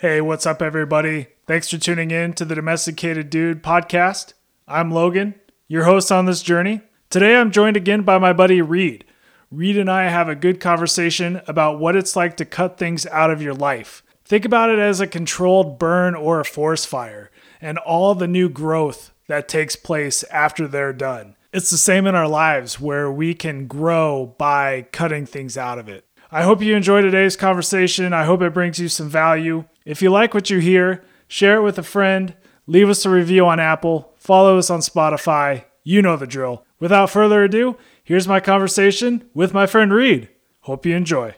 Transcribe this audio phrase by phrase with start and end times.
[0.00, 1.26] Hey, what's up, everybody?
[1.48, 4.32] Thanks for tuning in to the Domesticated Dude podcast.
[4.68, 5.34] I'm Logan,
[5.66, 6.82] your host on this journey.
[7.10, 9.04] Today, I'm joined again by my buddy Reed.
[9.50, 13.32] Reed and I have a good conversation about what it's like to cut things out
[13.32, 14.04] of your life.
[14.24, 18.48] Think about it as a controlled burn or a forest fire, and all the new
[18.48, 21.34] growth that takes place after they're done.
[21.52, 25.88] It's the same in our lives where we can grow by cutting things out of
[25.88, 26.04] it.
[26.30, 28.12] I hope you enjoy today's conversation.
[28.12, 29.64] I hope it brings you some value.
[29.86, 32.34] If you like what you hear, share it with a friend,
[32.66, 35.64] leave us a review on Apple, follow us on Spotify.
[35.84, 36.66] You know the drill.
[36.80, 40.28] Without further ado, here's my conversation with my friend Reed.
[40.60, 41.34] Hope you enjoy.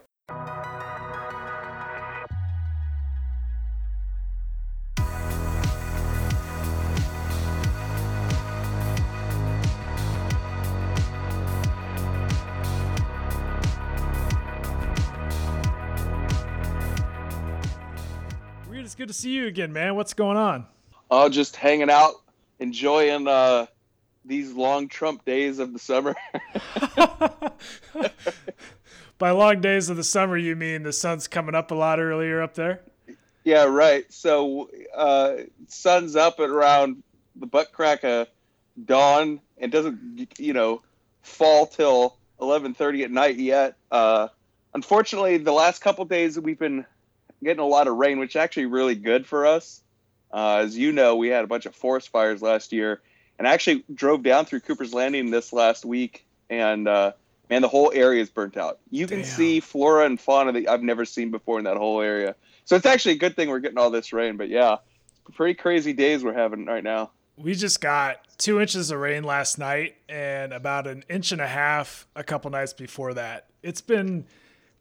[19.01, 19.95] Good to see you again, man.
[19.95, 20.67] What's going on?
[21.11, 22.17] Oh, just hanging out,
[22.59, 23.65] enjoying uh,
[24.27, 26.15] these long Trump days of the summer.
[29.19, 32.43] By long days of the summer, you mean the sun's coming up a lot earlier
[32.43, 32.83] up there?
[33.43, 34.05] yeah, right.
[34.13, 37.03] So, uh, sun's up at around
[37.37, 38.29] the butt crack of
[38.85, 40.83] dawn and doesn't, you know,
[41.23, 43.77] fall till 11:30 at night yet.
[43.91, 44.29] Uh,
[44.75, 46.85] unfortunately, the last couple days we've been
[47.43, 49.83] getting a lot of rain, which is actually really good for us.
[50.33, 53.01] Uh, as you know, we had a bunch of forest fires last year,
[53.39, 57.13] and I actually drove down through Cooper's Landing this last week, and uh,
[57.49, 58.79] man, the whole area is burnt out.
[58.91, 59.27] You can Damn.
[59.27, 62.37] see flora and fauna that I've never seen before in that whole area.
[62.65, 64.37] So it's actually a good thing we're getting all this rain.
[64.37, 64.77] But yeah,
[65.35, 67.11] pretty crazy days we're having right now.
[67.37, 71.47] We just got two inches of rain last night and about an inch and a
[71.47, 73.47] half a couple nights before that.
[73.63, 74.27] It's been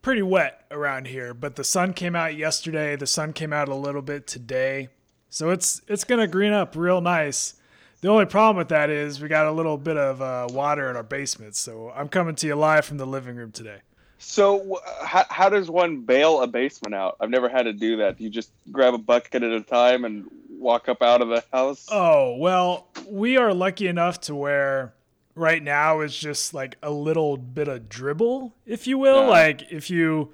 [0.01, 2.95] pretty wet around here, but the sun came out yesterday.
[2.95, 4.89] The sun came out a little bit today.
[5.29, 7.55] So it's it's gonna green up real nice.
[8.01, 10.95] The only problem with that is we got a little bit of uh, water in
[10.95, 11.55] our basement.
[11.55, 13.79] So I'm coming to you live from the living room today.
[14.19, 17.17] So wh- how, how does one bail a basement out?
[17.19, 18.19] I've never had to do that.
[18.19, 21.87] You just grab a bucket at a time and walk up out of the house.
[21.91, 24.93] Oh, well, we are lucky enough to where
[25.39, 29.19] right now it's just like a little bit of dribble, if you will.
[29.19, 29.29] Uh-huh.
[29.29, 30.33] Like if you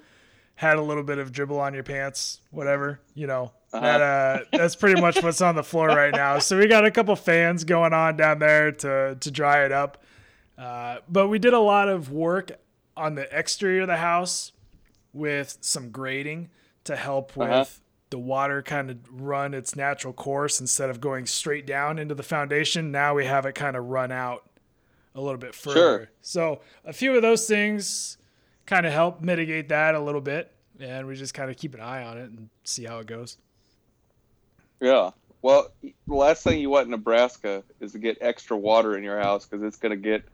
[0.56, 3.52] had a little bit of dribble on your pants, whatever, you know.
[3.72, 3.80] Uh-huh.
[3.80, 6.38] That uh that's pretty much what's on the floor right now.
[6.38, 10.02] So we got a couple fans going on down there to to dry it up.
[10.56, 12.50] Uh, but we did a lot of work
[12.96, 14.52] on the exterior of the house
[15.12, 16.48] with some grading
[16.84, 17.64] to help with Uh-huh.
[18.10, 22.22] the water kind of run its natural course instead of going straight down into the
[22.22, 22.90] foundation.
[22.90, 24.48] Now we have it kind of run out
[25.16, 25.74] a little bit further.
[25.74, 26.08] Sure.
[26.20, 28.18] So a few of those things
[28.66, 30.52] kind of help mitigate that a little bit.
[30.78, 33.38] And we just kind of keep an eye on it and see how it goes.
[34.80, 35.10] Yeah.
[35.40, 39.18] Well, the last thing you want in Nebraska is to get extra water in your
[39.18, 40.24] house because it's going to get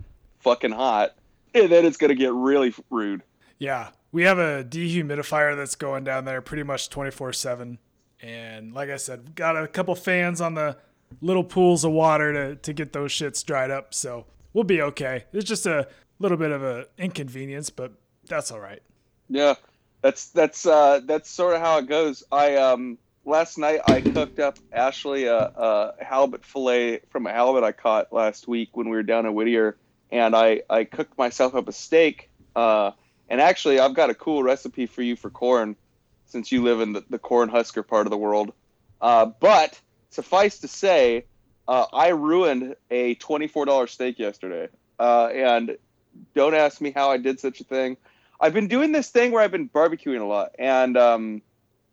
[0.40, 1.14] fucking hot,
[1.54, 3.22] and then it's going to get really rude.
[3.58, 7.78] Yeah, we have a dehumidifier that's going down there pretty much 24 7.
[8.22, 10.78] And like I said, got a couple fans on the
[11.20, 13.94] little pools of water to, to get those shits dried up.
[13.94, 15.24] So we'll be okay.
[15.32, 17.92] It's just a little bit of an inconvenience, but
[18.28, 18.82] that's all right.
[19.28, 19.54] Yeah,
[20.00, 22.22] that's that's uh, that's sort of how it goes.
[22.30, 27.64] I um last night I cooked up Ashley a, a halibut fillet from a halibut
[27.64, 29.76] I caught last week when we were down in Whittier,
[30.10, 32.30] and I I cooked myself up a steak.
[32.54, 32.92] Uh,
[33.28, 35.76] and actually I've got a cool recipe for you for corn,
[36.26, 38.52] since you live in the, the corn husker part of the world.
[39.00, 39.80] Uh, but
[40.10, 41.24] suffice to say,
[41.68, 44.68] uh, I ruined a twenty four dollar steak yesterday,
[44.98, 45.76] uh, and
[46.34, 47.96] don't ask me how I did such a thing.
[48.40, 51.42] I've been doing this thing where I've been barbecuing a lot, and um,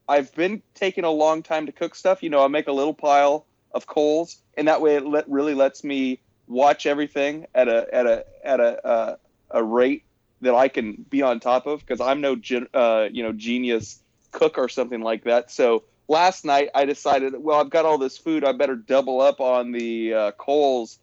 [0.08, 2.24] I've been taking a long time to cook stuff.
[2.24, 5.54] You know, I make a little pile of coals, and that way it let, really
[5.54, 9.16] lets me watch everything at a at a at a uh,
[9.52, 10.04] a rate
[10.42, 14.02] that I can be on top of because I'm no gen, uh, you know genius
[14.32, 15.52] cook or something like that.
[15.52, 19.40] So last night I decided, well, I've got all this food, I better double up
[19.40, 21.00] on the uh, coals.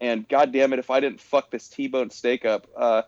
[0.00, 2.66] And god damn it, if I didn't fuck this T-bone steak up.
[2.76, 3.02] Uh,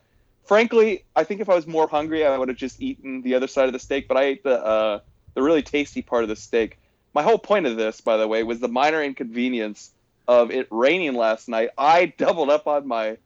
[0.45, 3.47] frankly, I think if I was more hungry, I would have just eaten the other
[3.47, 4.09] side of the steak.
[4.09, 5.01] But I ate the uh,
[5.35, 6.79] the really tasty part of the steak.
[7.15, 9.93] My whole point of this, by the way, was the minor inconvenience
[10.27, 11.71] of it raining last night.
[11.79, 13.19] I doubled up on my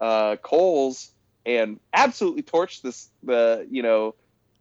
[0.00, 1.10] uh, coals
[1.44, 4.14] and absolutely torched this the you know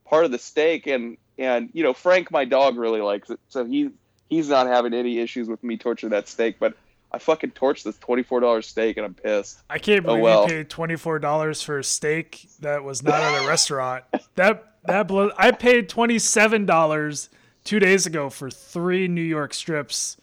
[0.06, 3.66] part of the steak and and you know Frank, my dog, really likes it, so
[3.66, 3.90] he
[4.30, 6.76] he's not having any issues with me torching that steak, but.
[7.10, 9.62] I fucking torched this twenty four dollar steak and I'm pissed.
[9.70, 10.42] I can't Oh, believe well.
[10.44, 14.04] you paid twenty four dollars for a steak that was not at a restaurant.
[14.36, 17.30] That that blow, I paid twenty seven dollars
[17.64, 20.18] two days ago for three New York strips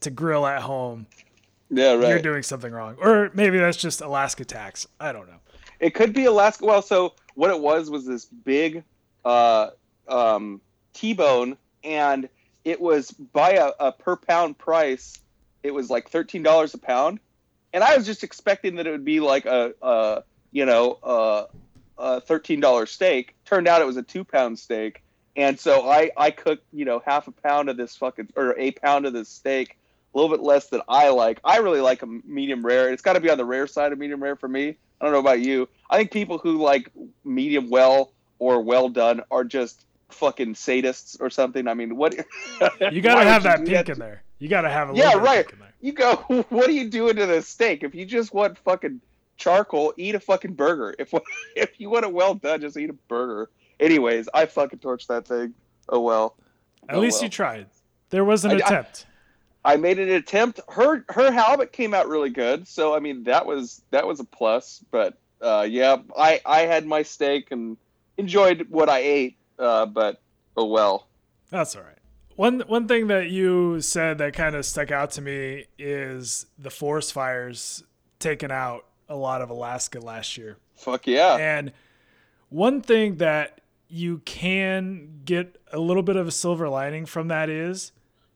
[0.00, 1.06] to grill at home,
[1.70, 2.08] Yeah, right.
[2.10, 2.96] you're doing something wrong.
[3.00, 4.86] Or maybe that's just Alaska tax.
[5.00, 5.40] I don't know.
[5.80, 6.66] It could be Alaska.
[6.66, 8.84] Well, so what it was was this big
[9.24, 9.70] uh,
[10.08, 10.60] um,
[10.92, 12.28] T-bone, and
[12.64, 15.18] it was by a, a per pound price.
[15.62, 17.20] It was like thirteen dollars a pound,
[17.72, 20.22] and I was just expecting that it would be like a, a
[20.52, 21.46] you know a,
[21.98, 23.34] a thirteen dollar steak.
[23.44, 25.02] Turned out it was a two pound steak,
[25.36, 28.72] and so I I cooked you know half a pound of this fucking or a
[28.72, 29.76] pound of this steak.
[30.14, 31.40] A little bit less than I like.
[31.44, 32.90] I really like a medium rare.
[32.90, 34.76] It's got to be on the rare side of medium rare for me.
[34.98, 35.68] I don't know about you.
[35.90, 36.90] I think people who like
[37.22, 41.66] medium well or well done are just fucking sadists or something.
[41.68, 42.14] I mean, what?
[42.92, 44.22] You gotta have that pink in there.
[44.38, 45.46] You got to have a Yeah, little bit of right.
[45.46, 45.72] pink in there.
[45.80, 46.44] You go.
[46.50, 47.82] What are you doing to the steak?
[47.82, 49.00] If you just want fucking
[49.36, 50.94] charcoal, eat a fucking burger.
[50.98, 51.12] If
[51.56, 53.50] if you want it well done, just eat a burger.
[53.80, 55.54] Anyways, I fucking torched that thing.
[55.88, 56.36] Oh well.
[56.88, 57.24] At Oh, least well.
[57.24, 57.66] you tried.
[58.10, 59.06] There was an I- I- attempt.
[59.64, 60.60] I made an attempt.
[60.68, 64.24] Her her halibut came out really good, so I mean that was that was a
[64.24, 64.84] plus.
[64.92, 67.76] But uh, yeah, I I had my steak and
[68.16, 69.36] enjoyed what I ate.
[69.58, 70.20] Uh, but
[70.56, 71.06] oh well.
[71.50, 71.98] That's all right.
[72.36, 76.70] One one thing that you said that kind of stuck out to me is the
[76.70, 77.82] forest fires
[78.18, 80.58] taking out a lot of Alaska last year.
[80.74, 81.36] Fuck yeah.
[81.36, 81.72] And
[82.50, 87.48] one thing that you can get a little bit of a silver lining from that
[87.48, 87.92] is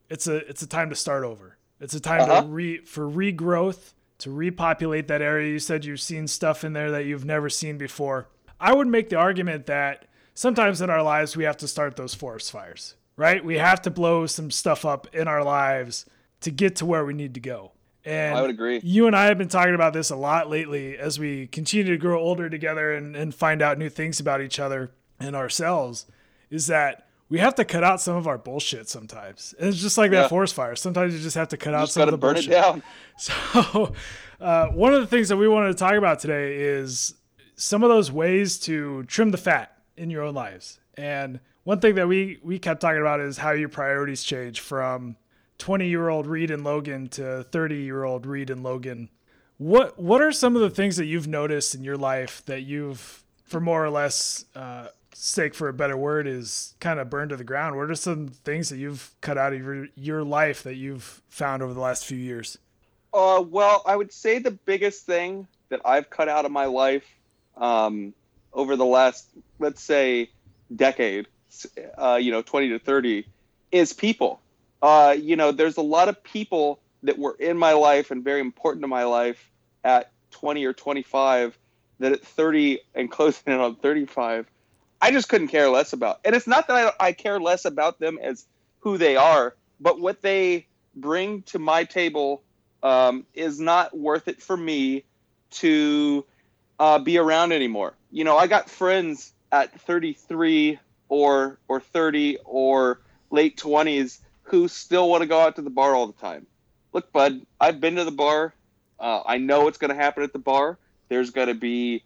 [0.09, 1.57] it's a it's a time to start over.
[1.81, 2.43] It's a time Uh-huh.
[2.43, 5.51] to re for regrowth, to repopulate that area.
[5.53, 8.29] You said you've seen stuff in there that you've never seen before.
[8.59, 12.15] I would make the argument that sometimes in our lives we have to start those
[12.15, 13.44] forest fires, right?
[13.44, 16.06] We have to blow some stuff up in our lives
[16.41, 17.73] to get to where we need to go.
[18.05, 18.81] And I would agree.
[18.82, 21.99] you and I have been talking about this a lot lately as we continue to
[21.99, 26.06] grow older together and, and find out new things about each other and ourselves.
[26.49, 29.55] Is that we have to cut out some of our bullshit sometimes.
[29.59, 30.75] And it's just like that forest fire.
[30.75, 32.53] Sometimes you just have to cut out some of the burn bullshit.
[32.53, 32.83] it down.
[33.17, 33.93] So,
[34.41, 37.15] uh, one of the things that we wanted to talk about today is
[37.55, 40.81] some of those ways to trim the fat in your own lives.
[40.94, 45.17] And one thing that we we kept talking about is how your priorities change from
[45.58, 49.11] 20 year old Reed and Logan to 30 year old Reed and Logan.
[49.58, 53.23] What what are some of the things that you've noticed in your life that you've,
[53.44, 57.37] for more or less, uh, sake for a better word, is kind of burned to
[57.37, 57.76] the ground?
[57.76, 61.62] What are some things that you've cut out of your your life that you've found
[61.62, 62.56] over the last few years?
[63.12, 67.05] Uh, well, I would say the biggest thing that I've cut out of my life
[67.56, 68.14] um,
[68.52, 70.31] over the last, let's say,
[70.75, 71.26] decade,
[71.97, 73.26] uh, you know, 20 to 30,
[73.73, 74.41] is people.
[74.82, 78.41] Uh, you know, there's a lot of people that were in my life and very
[78.41, 79.50] important to my life
[79.85, 81.58] at 20 or 25
[81.99, 84.47] that at 30 and closing in on 35,
[85.00, 86.20] I just couldn't care less about.
[86.25, 88.47] And it's not that I, I care less about them as
[88.81, 92.43] who they are, but what they bring to my table
[92.82, 95.05] um, is not worth it for me
[95.50, 96.25] to
[96.81, 97.94] uh, be around anymore.
[98.11, 103.00] You know, I got friends at 33 or or 30 or
[103.31, 106.47] late 20s who still want to go out to the bar all the time.
[106.93, 108.55] Look, bud, I've been to the bar.
[108.99, 110.79] Uh, I know what's going to happen at the bar.
[111.09, 112.03] There's going to be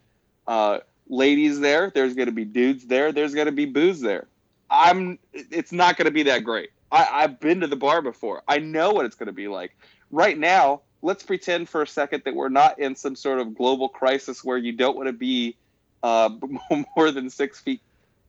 [0.47, 1.91] uh, ladies there.
[1.95, 3.13] There's going to be dudes there.
[3.13, 4.27] There's going to be booze there.
[4.69, 5.19] I'm.
[5.33, 6.71] It's not going to be that great.
[6.91, 8.43] I, I've been to the bar before.
[8.49, 9.77] I know what it's going to be like.
[10.11, 13.91] Right now, let's pretend for a second that we're not in some sort of global
[13.91, 15.55] crisis where you don't want to be
[16.03, 16.31] uh,
[16.97, 17.81] more than six feet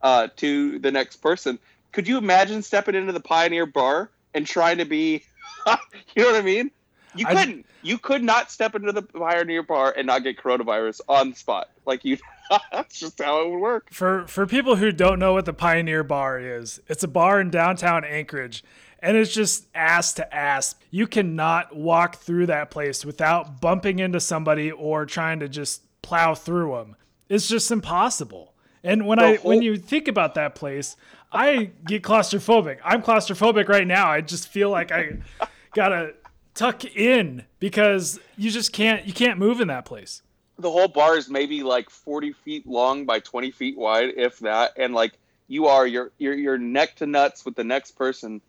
[0.01, 1.57] uh, to the next person.
[1.93, 5.23] Could you imagine stepping into the Pioneer Bar and trying to be,
[6.15, 6.69] you know what I mean?
[7.15, 7.65] You couldn't.
[7.81, 11.69] You could not step into the Pioneer Bar and not get coronavirus on the spot.
[11.85, 12.17] Like you,
[12.73, 13.87] that's just how it would work.
[13.89, 17.51] For for people who don't know what the Pioneer Bar is, it's a bar in
[17.51, 18.65] downtown Anchorage
[19.05, 20.73] and it's just ass to ass.
[20.89, 26.33] You cannot walk through that place without bumping into somebody or trying to just plow
[26.33, 26.95] through them.
[27.29, 28.53] It's just impossible.
[28.83, 30.95] And when The I whole- when you think about that place,
[31.31, 32.77] I get claustrophobic.
[32.83, 34.09] I'm claustrophobic right now.
[34.09, 35.17] I just feel like I
[35.75, 36.13] got to
[36.55, 40.21] tuck in because you just can't you can't move in that place.
[40.57, 44.71] the whole bar is maybe like 40 feet long by 20 feet wide if that
[44.77, 45.13] and like
[45.49, 48.39] you are you're you're, you're neck to nuts with the next person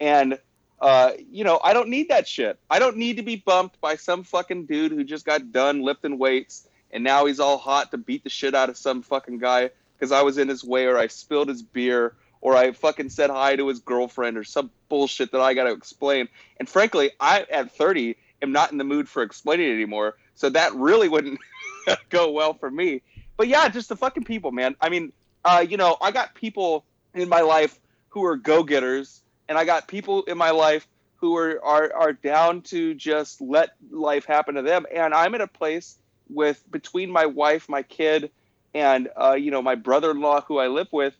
[0.00, 0.38] and
[0.80, 3.96] uh, you know i don't need that shit i don't need to be bumped by
[3.96, 7.98] some fucking dude who just got done lifting weights and now he's all hot to
[7.98, 10.98] beat the shit out of some fucking guy because i was in his way or
[10.98, 15.30] i spilled his beer or i fucking said hi to his girlfriend or some bullshit
[15.32, 19.08] that i got to explain and frankly i at 30 am not in the mood
[19.08, 21.38] for explaining it anymore so that really wouldn't
[22.10, 23.02] go well for me.
[23.36, 24.76] But yeah, just the fucking people, man.
[24.80, 25.12] I mean,
[25.44, 26.84] uh, you know, I got people
[27.14, 27.78] in my life
[28.10, 32.62] who are go-getters and I got people in my life who are, are are down
[32.62, 34.86] to just let life happen to them.
[34.92, 35.96] And I'm at a place
[36.28, 38.30] with between my wife, my kid,
[38.74, 41.14] and uh, you know my brother-in-law who I live with.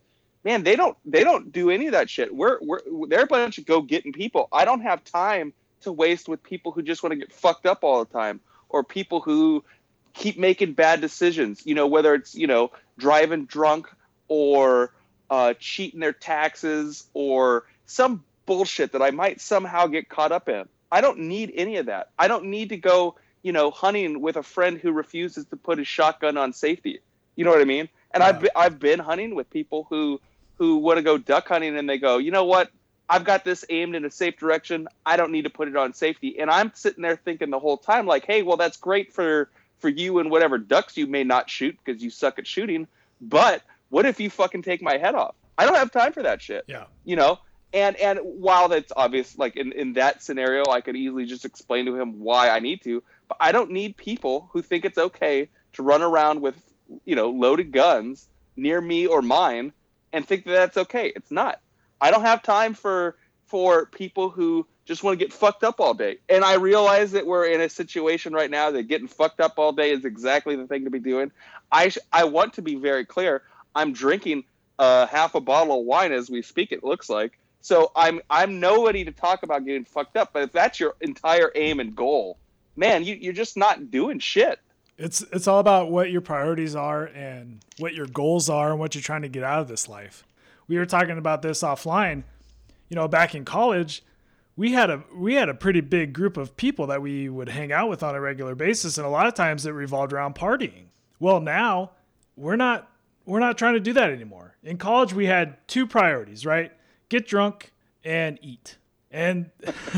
[0.44, 2.34] Man, they don't they don't do any of that shit.
[2.34, 4.48] We're we're they're a bunch of go-getting people.
[4.52, 5.52] I don't have time
[5.82, 8.82] to waste with people who just want to get fucked up all the time or
[8.82, 9.64] people who
[10.14, 11.64] keep making bad decisions.
[11.64, 13.88] You know, whether it's you know driving drunk
[14.26, 14.92] or
[15.30, 20.64] uh, cheating their taxes or some bullshit that I might somehow get caught up in.
[20.90, 22.10] I don't need any of that.
[22.18, 25.78] I don't need to go, you know, hunting with a friend who refuses to put
[25.78, 27.00] his shotgun on safety.
[27.36, 27.88] You know what I mean?
[28.12, 28.28] And yeah.
[28.28, 30.20] I've been, I've been hunting with people who
[30.58, 32.70] who want to go duck hunting and they go, you know what?
[33.08, 34.86] I've got this aimed in a safe direction.
[35.04, 36.38] I don't need to put it on safety.
[36.38, 39.88] And I'm sitting there thinking the whole time, like, hey, well, that's great for for
[39.88, 42.86] you and whatever ducks you may not shoot because you suck at shooting.
[43.20, 45.34] But what if you fucking take my head off?
[45.58, 46.64] I don't have time for that shit.
[46.68, 46.84] Yeah.
[47.04, 47.38] You know,
[47.72, 51.86] and and while that's obvious, like in in that scenario, I could easily just explain
[51.86, 53.02] to him why I need to.
[53.28, 56.56] But I don't need people who think it's okay to run around with
[57.04, 59.72] you know loaded guns near me or mine
[60.12, 61.12] and think that that's okay.
[61.14, 61.60] It's not.
[62.00, 65.94] I don't have time for for people who just want to get fucked up all
[65.94, 66.18] day.
[66.28, 69.72] And I realize that we're in a situation right now that getting fucked up all
[69.72, 71.30] day is exactly the thing to be doing.
[71.70, 73.42] I sh- I want to be very clear.
[73.74, 74.44] I'm drinking
[74.78, 76.72] uh, half a bottle of wine as we speak.
[76.72, 77.90] It looks like so.
[77.96, 80.32] I'm I'm nobody to talk about getting fucked up.
[80.32, 82.38] But if that's your entire aim and goal,
[82.76, 84.60] man, you, you're just not doing shit.
[84.98, 88.94] It's it's all about what your priorities are and what your goals are and what
[88.94, 90.24] you're trying to get out of this life.
[90.68, 92.24] We were talking about this offline.
[92.88, 94.02] You know, back in college,
[94.56, 97.72] we had a we had a pretty big group of people that we would hang
[97.72, 100.86] out with on a regular basis and a lot of times it revolved around partying.
[101.18, 101.92] Well, now
[102.36, 102.90] we're not
[103.24, 104.56] we're not trying to do that anymore.
[104.62, 106.72] In college, we had two priorities, right?
[107.12, 108.78] Get drunk and eat.
[109.10, 109.50] And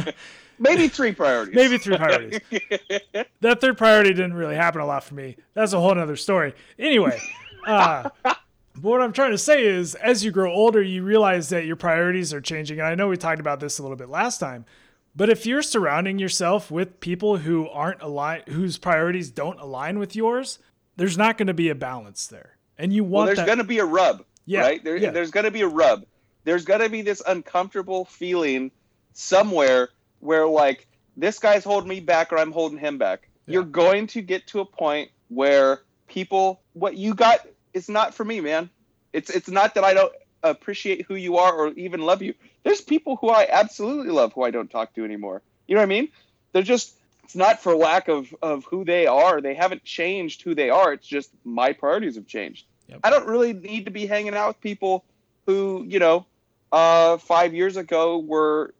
[0.58, 1.54] maybe three priorities.
[1.54, 2.40] maybe three priorities.
[3.40, 5.36] that third priority didn't really happen a lot for me.
[5.54, 6.54] That's a whole other story.
[6.76, 7.16] Anyway,
[7.68, 8.38] uh, but
[8.80, 12.34] what I'm trying to say is, as you grow older, you realize that your priorities
[12.34, 12.80] are changing.
[12.80, 14.64] And I know we talked about this a little bit last time.
[15.14, 20.16] But if you're surrounding yourself with people who aren't aligned, whose priorities don't align with
[20.16, 20.58] yours,
[20.96, 23.64] there's not going to be a balance there and you want well, there's going to
[23.64, 25.10] be a rub yeah, right there, yeah.
[25.10, 26.04] there's going to be a rub
[26.44, 28.70] there's going to be this uncomfortable feeling
[29.12, 29.88] somewhere
[30.20, 30.86] where like
[31.16, 33.54] this guy's holding me back or i'm holding him back yeah.
[33.54, 37.40] you're going to get to a point where people what you got
[37.72, 38.68] is not for me man
[39.12, 42.34] it's it's not that i don't appreciate who you are or even love you
[42.64, 45.84] there's people who i absolutely love who i don't talk to anymore you know what
[45.84, 46.08] i mean
[46.52, 49.40] they're just it's not for lack of, of who they are.
[49.40, 50.92] They haven't changed who they are.
[50.92, 52.66] It's just my priorities have changed.
[52.88, 53.00] Yep.
[53.02, 55.04] I don't really need to be hanging out with people
[55.46, 56.26] who, you know,
[56.72, 58.74] uh, five years ago were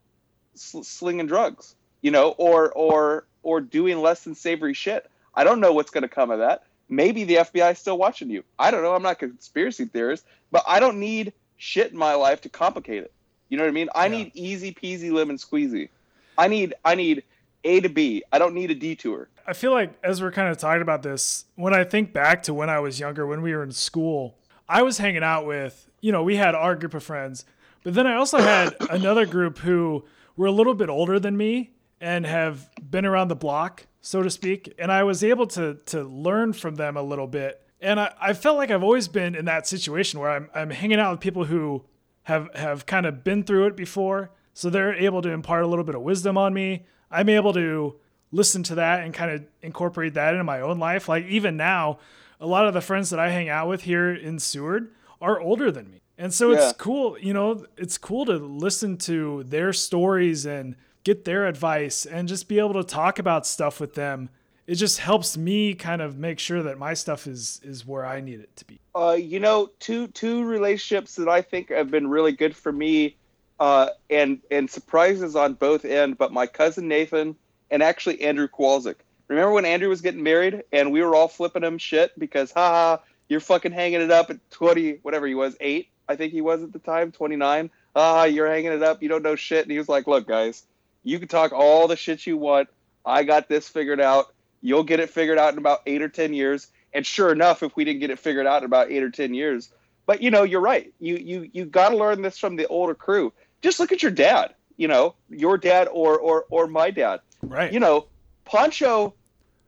[0.54, 5.10] sl- slinging drugs, you know, or or or doing less than savory shit.
[5.34, 6.64] I don't know what's going to come of that.
[6.88, 8.44] Maybe the FBI is still watching you.
[8.58, 8.94] I don't know.
[8.94, 13.02] I'm not a conspiracy theorist, but I don't need shit in my life to complicate
[13.02, 13.12] it.
[13.48, 13.88] You know what I mean?
[13.94, 14.16] I yeah.
[14.16, 15.88] need easy peasy lemon squeezy.
[16.36, 17.24] I need I need
[17.64, 18.22] a to B.
[18.32, 19.28] I don't need a detour.
[19.46, 22.54] I feel like as we're kind of talking about this, when I think back to
[22.54, 24.36] when I was younger, when we were in school,
[24.68, 27.44] I was hanging out with, you know, we had our group of friends,
[27.84, 30.04] but then I also had another group who
[30.36, 34.30] were a little bit older than me and have been around the block, so to
[34.30, 34.74] speak.
[34.78, 37.60] And I was able to to learn from them a little bit.
[37.80, 40.98] And I, I felt like I've always been in that situation where I'm I'm hanging
[40.98, 41.84] out with people who
[42.24, 44.30] have have kind of been through it before.
[44.54, 46.86] So they're able to impart a little bit of wisdom on me.
[47.10, 47.96] I'm able to
[48.32, 51.08] listen to that and kind of incorporate that into my own life.
[51.08, 51.98] Like even now,
[52.40, 55.70] a lot of the friends that I hang out with here in Seward are older
[55.70, 56.03] than me.
[56.16, 56.68] And so yeah.
[56.68, 62.06] it's cool, you know, it's cool to listen to their stories and get their advice
[62.06, 64.30] and just be able to talk about stuff with them.
[64.66, 68.20] It just helps me kind of make sure that my stuff is is where I
[68.20, 68.80] need it to be.
[68.94, 73.16] Uh, you know, two two relationships that I think have been really good for me
[73.60, 76.16] uh, and and surprises on both end.
[76.16, 77.36] But my cousin Nathan
[77.70, 78.96] and actually Andrew Kowalczyk.
[79.28, 82.98] Remember when Andrew was getting married and we were all flipping him shit because haha
[83.28, 86.62] you're fucking hanging it up at 20 whatever he was eight I think he was
[86.62, 89.78] at the time 29 ah you're hanging it up you don't know shit and he
[89.78, 90.64] was like look guys
[91.02, 92.68] you can talk all the shit you want
[93.04, 96.34] I got this figured out you'll get it figured out in about eight or ten
[96.34, 99.10] years and sure enough if we didn't get it figured out in about eight or
[99.10, 99.70] ten years
[100.06, 102.94] but you know you're right you you you got to learn this from the older
[102.94, 103.32] crew
[103.64, 104.54] just look at your dad.
[104.76, 107.20] You know, your dad or or or my dad.
[107.42, 107.72] Right.
[107.72, 108.06] You know,
[108.44, 109.14] Pancho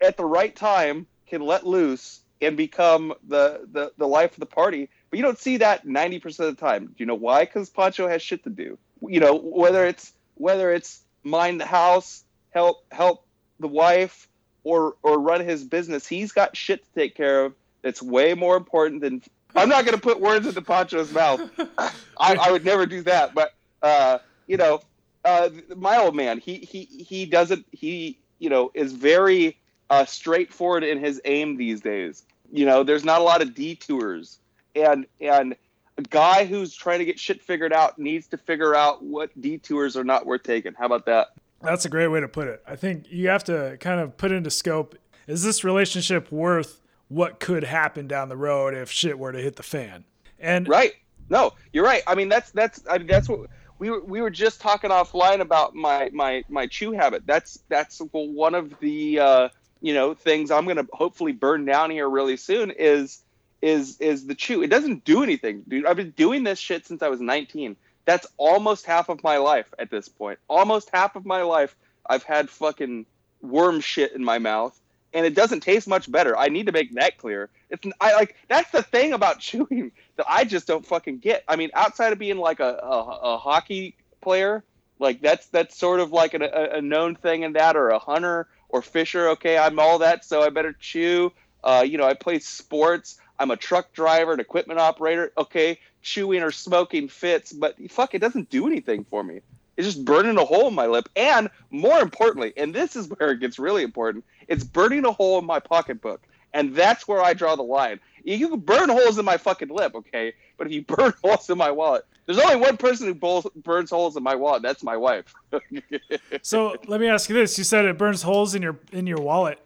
[0.00, 4.46] at the right time can let loose and become the the the life of the
[4.46, 4.90] party.
[5.10, 6.86] But you don't see that 90% of the time.
[6.86, 7.44] Do you know why?
[7.44, 8.78] Because Pancho has shit to do.
[9.02, 13.26] You know, whether it's whether it's mind the house, help help
[13.60, 14.28] the wife,
[14.64, 18.56] or or run his business, he's got shit to take care of that's way more
[18.56, 19.22] important than.
[19.54, 21.40] I'm not going to put words into Pancho's mouth.
[21.78, 23.34] I, I would never do that.
[23.34, 24.80] But uh, you know,
[25.24, 29.56] uh, my old man, he he he doesn't he you know is very
[29.88, 32.24] uh, straightforward in his aim these days.
[32.52, 34.38] You know, there's not a lot of detours,
[34.76, 35.56] and and
[35.98, 39.96] a guy who's trying to get shit figured out needs to figure out what detours
[39.96, 40.74] are not worth taking.
[40.74, 41.28] How about that?
[41.62, 42.62] That's a great way to put it.
[42.66, 44.94] I think you have to kind of put into scope
[45.26, 49.56] is this relationship worth what could happen down the road if shit were to hit
[49.56, 50.04] the fan?
[50.38, 50.92] And right.
[51.28, 52.02] No, you're right.
[52.06, 55.40] I mean, that's that's I mean, that's what we were we were just talking offline
[55.40, 57.26] about my my my chew habit.
[57.26, 59.48] That's that's one of the uh,
[59.80, 63.24] you know things I'm gonna hopefully burn down here really soon is
[63.62, 64.62] is is the chew.
[64.62, 65.86] It doesn't do anything, dude.
[65.86, 67.76] I've been doing this shit since I was 19.
[68.04, 70.38] That's almost half of my life at this point.
[70.48, 73.06] Almost half of my life I've had fucking
[73.42, 74.78] worm shit in my mouth
[75.16, 76.36] and it doesn't taste much better.
[76.36, 77.48] I need to make that clear.
[77.70, 81.42] It's I like that's the thing about chewing that I just don't fucking get.
[81.48, 83.00] I mean, outside of being like a, a,
[83.34, 84.62] a hockey player,
[84.98, 88.46] like that's that's sort of like a, a known thing in that, or a hunter
[88.68, 89.30] or fisher.
[89.30, 91.32] Okay, I'm all that, so I better chew.
[91.64, 93.18] Uh, you know, I play sports.
[93.38, 95.32] I'm a truck driver, an equipment operator.
[95.36, 99.40] Okay, chewing or smoking fits, but fuck, it doesn't do anything for me.
[99.76, 101.08] It's just burning a hole in my lip.
[101.16, 105.38] And more importantly, and this is where it gets really important, it's burning a hole
[105.38, 106.22] in my pocketbook.
[106.54, 108.00] And that's where I draw the line.
[108.24, 110.32] You can burn holes in my fucking lip, okay?
[110.56, 114.16] But if you burn holes in my wallet, there's only one person who burns holes
[114.16, 114.62] in my wallet.
[114.62, 115.32] That's my wife.
[116.42, 119.20] so let me ask you this: You said it burns holes in your in your
[119.20, 119.64] wallet.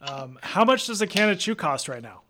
[0.00, 2.22] Um, how much does a can of chew cost right now?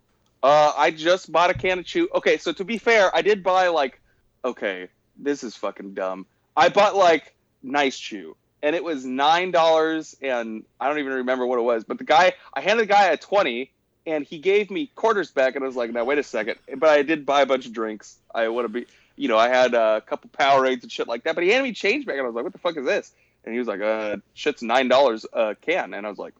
[0.42, 2.08] Uh, I just bought a can of chew.
[2.14, 4.00] Okay, so to be fair, I did buy like,
[4.44, 6.26] okay, this is fucking dumb.
[6.56, 11.46] I bought like nice chew, and it was nine dollars, and I don't even remember
[11.46, 11.84] what it was.
[11.84, 13.70] But the guy, I handed the guy a twenty,
[14.06, 16.56] and he gave me quarters back, and I was like, now wait a second.
[16.76, 18.16] But I did buy a bunch of drinks.
[18.34, 21.34] I want to be, you know, I had a couple Powerades and shit like that.
[21.34, 23.12] But he handed me change back, and I was like, what the fuck is this?
[23.44, 26.34] And he was like, uh, shit's nine dollars a can, and I was like,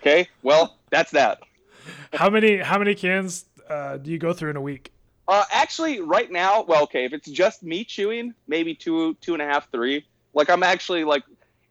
[0.00, 1.40] okay, well, that's that.
[2.12, 4.92] How many how many cans uh, do you go through in a week?
[5.28, 9.42] Uh, actually, right now, well, okay, if it's just me chewing, maybe two, two and
[9.42, 10.06] a half, three.
[10.34, 11.24] Like I'm actually like,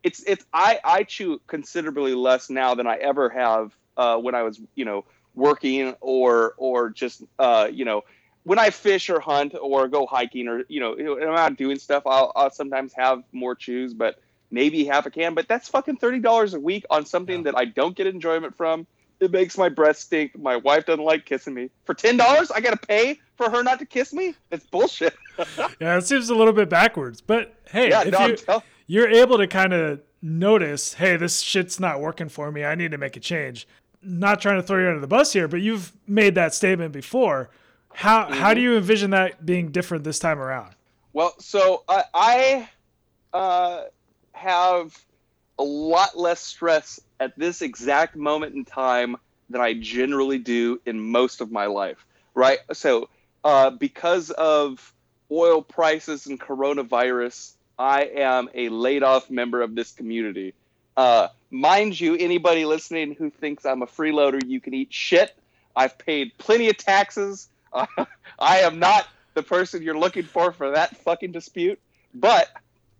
[0.03, 4.43] it's it's I I chew considerably less now than I ever have uh, when I
[4.43, 8.03] was you know working or or just uh, you know
[8.43, 12.03] when I fish or hunt or go hiking or you know I'm out doing stuff.
[12.05, 14.19] I'll, I'll sometimes have more chews, but
[14.51, 15.33] maybe half a can.
[15.33, 17.51] But that's fucking thirty dollars a week on something yeah.
[17.51, 18.85] that I don't get enjoyment from.
[19.19, 20.37] It makes my breath stink.
[20.37, 21.69] My wife doesn't like kissing me.
[21.85, 24.35] For ten dollars, I gotta pay for her not to kiss me.
[24.51, 25.15] It's bullshit.
[25.79, 27.21] yeah, it seems a little bit backwards.
[27.21, 31.41] But hey, yeah, if no, you, tell- you're able to kind of notice, hey, this
[31.41, 32.65] shit's not working for me.
[32.65, 33.67] I need to make a change.
[34.01, 37.49] Not trying to throw you under the bus here, but you've made that statement before.
[37.93, 38.33] How mm-hmm.
[38.33, 40.75] how do you envision that being different this time around?
[41.13, 42.69] Well, so I, I
[43.33, 43.83] uh,
[44.33, 44.97] have
[45.57, 49.17] a lot less stress at this exact moment in time
[49.49, 52.59] than I generally do in most of my life, right?
[52.73, 53.09] So,
[53.43, 54.93] uh, because of
[55.31, 60.53] oil prices and coronavirus, I am a laid off member of this community.
[60.97, 65.35] Uh, mind you, anybody listening who thinks I'm a freeloader, you can eat shit.
[65.75, 67.49] I've paid plenty of taxes.
[67.71, 67.85] Uh,
[68.39, 71.79] I am not the person you're looking for for that fucking dispute.
[72.13, 72.49] But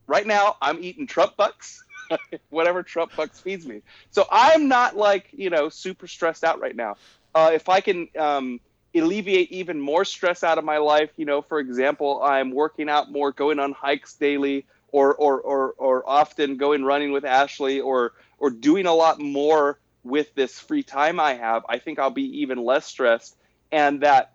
[0.08, 1.84] right now, I'm eating Trump bucks.
[2.50, 3.82] whatever Trump bucks feeds me.
[4.12, 6.98] So I'm not like you know super stressed out right now.
[7.34, 8.60] Uh, if I can um,
[8.96, 13.12] alleviate even more stress out of my life, you know, for example, I'm working out
[13.12, 18.14] more, going on hikes daily, or or or, or often going running with Ashley, or
[18.38, 21.66] or doing a lot more with this free time I have.
[21.68, 23.36] I think I'll be even less stressed,
[23.72, 24.34] and that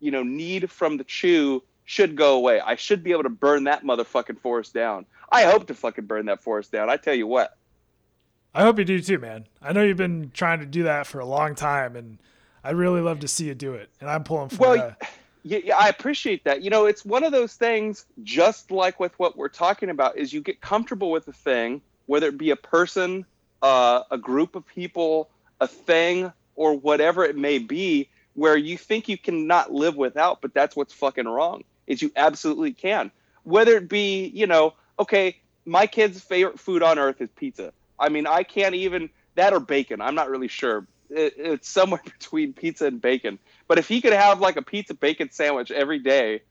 [0.00, 2.60] you know need from the chew should go away.
[2.60, 5.06] I should be able to burn that motherfucking forest down.
[5.32, 6.90] I hope to fucking burn that forest down.
[6.90, 7.56] I tell you what.
[8.54, 9.46] I hope you do too, man.
[9.62, 12.18] I know you've been trying to do that for a long time, and
[12.62, 13.88] I'd really love to see you do it.
[14.00, 14.60] And I'm pulling for you.
[14.60, 15.10] well, that.
[15.44, 16.62] Yeah, I appreciate that.
[16.62, 20.32] You know, it's one of those things, just like with what we're talking about, is
[20.32, 23.24] you get comfortable with a thing, whether it be a person,
[23.62, 29.08] uh, a group of people, a thing, or whatever it may be, where you think
[29.08, 31.64] you cannot live without, but that's what's fucking wrong.
[31.86, 33.10] Is you absolutely can.
[33.42, 37.72] Whether it be, you know, okay, my kid's favorite food on earth is pizza.
[37.98, 40.00] I mean, I can't even that or bacon.
[40.00, 40.86] I'm not really sure.
[41.10, 43.38] it, it's somewhere between pizza and bacon.
[43.68, 46.42] But if he could have like a pizza bacon sandwich every day,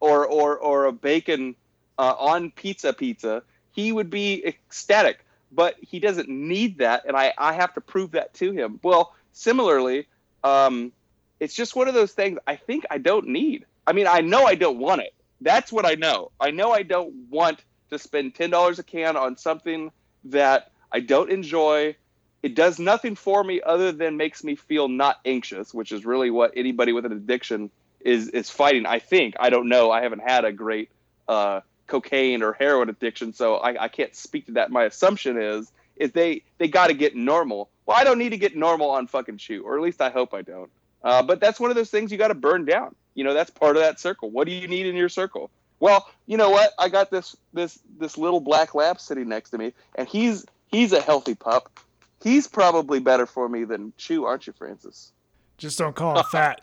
[0.00, 1.54] or or or a bacon
[1.98, 3.42] uh, on pizza pizza,
[3.72, 5.24] he would be ecstatic.
[5.52, 8.78] But he doesn't need that, and I I have to prove that to him.
[8.82, 10.06] Well, similarly,
[10.44, 10.92] um,
[11.40, 13.66] it's just one of those things I think I don't need.
[13.86, 15.12] I mean, I know I don't want it.
[15.40, 16.30] That's what I know.
[16.38, 19.90] I know I don't want to spend ten dollars a can on something
[20.24, 21.96] that I don't enjoy.
[22.42, 26.30] It does nothing for me other than makes me feel not anxious, which is really
[26.30, 28.86] what anybody with an addiction is is fighting.
[28.86, 29.90] I think I don't know.
[29.90, 30.88] I haven't had a great
[31.28, 34.70] uh, cocaine or heroin addiction, so I, I can't speak to that.
[34.70, 37.68] My assumption is is they they got to get normal.
[37.86, 40.32] Well, I don't need to get normal on fucking chew, or at least I hope
[40.32, 40.70] I don't.
[41.02, 42.94] Uh, but that's one of those things you got to burn down.
[43.14, 44.30] You know, that's part of that circle.
[44.30, 45.50] What do you need in your circle?
[45.80, 46.72] Well, you know what?
[46.78, 50.92] I got this this this little black lab sitting next to me, and he's he's
[50.92, 51.80] a healthy pup.
[52.22, 55.12] He's probably better for me than Chew, aren't you, Francis?
[55.56, 56.60] Just don't call him fat.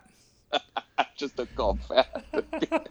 [1.16, 2.88] Just don't call him fat.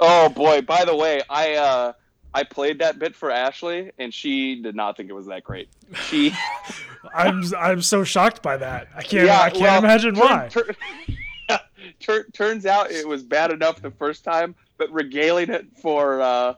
[0.00, 0.62] oh boy!
[0.62, 1.92] By the way, I uh,
[2.34, 5.68] I played that bit for Ashley, and she did not think it was that great.
[6.06, 6.32] She,
[7.14, 8.88] I'm I'm so shocked by that.
[8.96, 10.48] I can't yeah, I can't well, imagine turn, why.
[10.48, 11.58] Turn,
[12.00, 16.54] tur- turns out it was bad enough the first time, but regaling it for uh,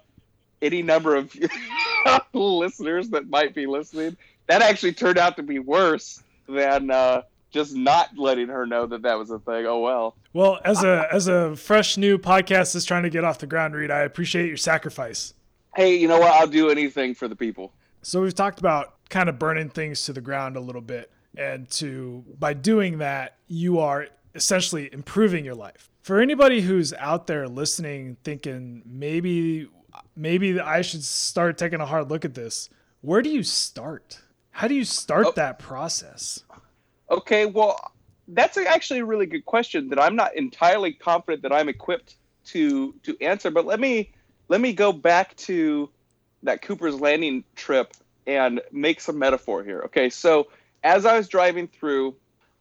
[0.63, 1.37] any number of
[2.33, 7.75] listeners that might be listening, that actually turned out to be worse than uh, just
[7.75, 9.67] not letting her know that that was a thing.
[9.67, 10.17] Oh well.
[10.33, 13.75] Well, as a as a fresh new podcast that's trying to get off the ground,
[13.75, 15.35] Reed, I appreciate your sacrifice.
[15.77, 16.33] Hey, you know what?
[16.33, 17.73] I'll do anything for the people.
[18.01, 21.69] So we've talked about kind of burning things to the ground a little bit, and
[21.73, 25.91] to by doing that, you are essentially improving your life.
[26.05, 29.69] For anybody who's out there listening, thinking maybe
[30.15, 32.69] maybe I should start taking a hard look at this.
[33.01, 34.21] Where do you start?
[34.51, 35.33] How do you start oh.
[35.37, 36.45] that process?
[37.11, 37.81] Okay, well,
[38.29, 42.17] that's actually a really good question that I'm not entirely confident that I'm equipped
[42.49, 43.51] to to answer.
[43.51, 44.13] But let me
[44.49, 45.89] let me go back to
[46.43, 47.95] that Cooper's Landing trip
[48.27, 49.81] and make some metaphor here.
[49.87, 50.49] Okay, so
[50.83, 52.15] as I was driving through,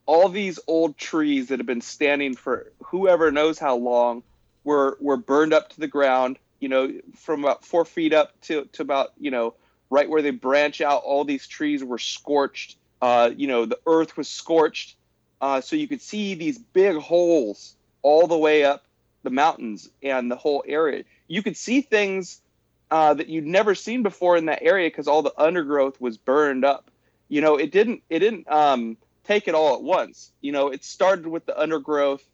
[0.06, 4.22] all these old trees that have been standing for whoever knows how long
[4.64, 6.38] were were burned up to the ground.
[6.60, 9.54] You know, from about four feet up to to about you know
[9.90, 11.02] right where they branch out.
[11.04, 12.76] All these trees were scorched.
[13.02, 14.96] Uh, you know, the earth was scorched,
[15.40, 18.84] uh, so you could see these big holes all the way up
[19.24, 21.04] the mountains and the whole area.
[21.26, 22.40] You could see things
[22.90, 26.64] uh, that you'd never seen before in that area because all the undergrowth was burned
[26.64, 26.90] up.
[27.28, 30.30] You know, it didn't it didn't um, take it all at once.
[30.40, 32.24] You know, it started with the undergrowth,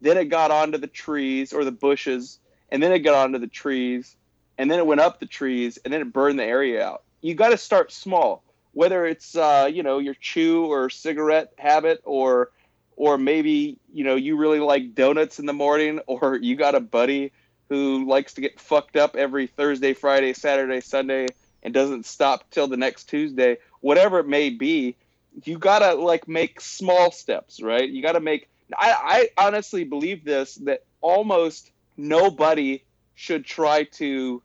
[0.00, 2.38] then it got onto the trees or the bushes,
[2.70, 4.16] and then it got onto the trees,
[4.56, 7.02] and then it went up the trees, and then it burned the area out.
[7.20, 12.00] You got to start small, whether it's uh, you know your chew or cigarette habit,
[12.04, 12.50] or
[12.96, 16.80] or maybe you know you really like donuts in the morning, or you got a
[16.80, 17.32] buddy
[17.68, 21.26] who likes to get fucked up every Thursday, Friday, Saturday, Sunday,
[21.62, 23.58] and doesn't stop till the next Tuesday.
[23.80, 24.96] Whatever it may be,
[25.44, 27.88] you gotta like make small steps, right?
[27.88, 28.48] You gotta make.
[28.76, 32.82] I, I honestly believe this that almost nobody
[33.14, 34.42] should try to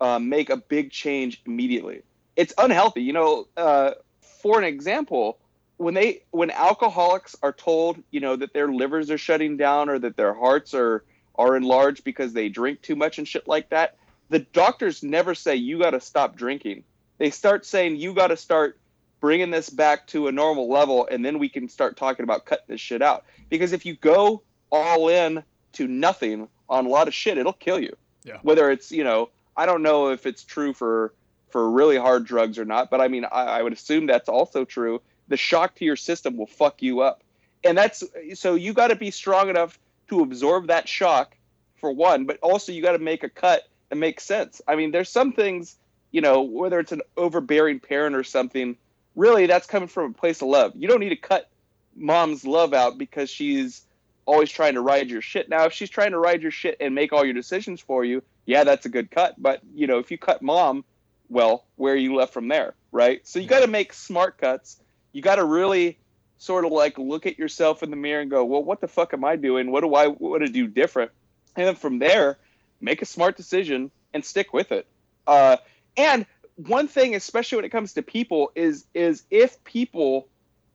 [0.00, 2.02] uh, make a big change immediately.
[2.36, 3.46] It's unhealthy, you know.
[3.56, 5.38] Uh, for an example,
[5.76, 9.98] when they when alcoholics are told, you know, that their livers are shutting down or
[9.98, 11.04] that their hearts are
[11.36, 13.96] are enlarged because they drink too much and shit like that,
[14.28, 16.84] the doctors never say you got to stop drinking.
[17.18, 18.79] They start saying you got to start
[19.20, 22.64] bringing this back to a normal level, and then we can start talking about cutting
[22.68, 23.24] this shit out.
[23.48, 25.42] Because if you go all in
[25.74, 27.94] to nothing on a lot of shit, it'll kill you.
[28.24, 28.38] Yeah.
[28.42, 31.14] Whether it's you know, I don't know if it's true for
[31.50, 34.64] for really hard drugs or not, but I mean, I, I would assume that's also
[34.64, 35.02] true.
[35.28, 37.22] The shock to your system will fuck you up,
[37.64, 38.02] and that's
[38.34, 39.78] so you got to be strong enough
[40.08, 41.36] to absorb that shock
[41.76, 44.60] for one, but also you got to make a cut that makes sense.
[44.66, 45.76] I mean, there's some things,
[46.10, 48.76] you know, whether it's an overbearing parent or something
[49.16, 50.72] really that's coming from a place of love.
[50.76, 51.48] You don't need to cut
[51.96, 53.82] mom's love out because she's
[54.26, 55.48] always trying to ride your shit.
[55.48, 58.22] Now, if she's trying to ride your shit and make all your decisions for you,
[58.46, 59.34] yeah, that's a good cut.
[59.38, 60.84] But you know, if you cut mom,
[61.28, 63.26] well, where are you left from there, right?
[63.26, 64.80] So you got to make smart cuts.
[65.12, 65.98] You got to really
[66.38, 69.12] sort of like look at yourself in the mirror and go, well, what the fuck
[69.12, 69.70] am I doing?
[69.70, 71.10] What do I want to do different?
[71.56, 72.38] And then from there,
[72.80, 74.86] make a smart decision and stick with it.
[75.26, 75.58] Uh,
[75.96, 76.26] and
[76.66, 80.28] one thing, especially when it comes to people, is is if people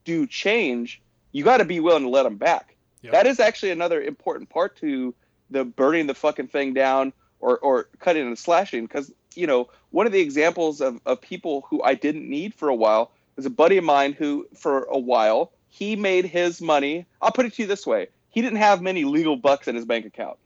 [0.04, 2.76] do change, you got to be willing to let them back.
[3.02, 3.14] Yep.
[3.14, 5.14] That is actually another important part to
[5.50, 8.86] the burning the fucking thing down or or cutting and slashing.
[8.86, 12.70] Because you know, one of the examples of of people who I didn't need for
[12.70, 17.06] a while was a buddy of mine who, for a while, he made his money.
[17.22, 19.86] I'll put it to you this way: he didn't have many legal bucks in his
[19.86, 20.38] bank account.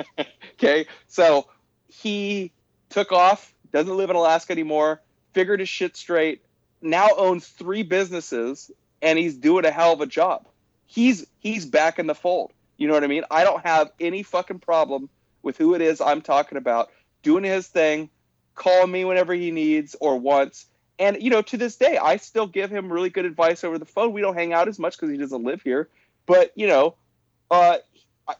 [0.54, 1.46] okay, so
[1.88, 2.52] he
[2.88, 5.00] took off, doesn't live in Alaska anymore,
[5.32, 6.42] figured his shit straight,
[6.80, 8.70] now owns three businesses,
[9.02, 10.46] and he's doing a hell of a job.
[10.86, 12.52] He's he's back in the fold.
[12.76, 13.24] You know what I mean?
[13.30, 15.08] I don't have any fucking problem
[15.42, 16.90] with who it is I'm talking about
[17.22, 18.10] doing his thing,
[18.54, 20.66] calling me whenever he needs or wants.
[20.98, 23.84] And you know, to this day, I still give him really good advice over the
[23.84, 24.12] phone.
[24.12, 25.88] We don't hang out as much because he doesn't live here,
[26.26, 26.94] but you know,
[27.50, 27.78] uh,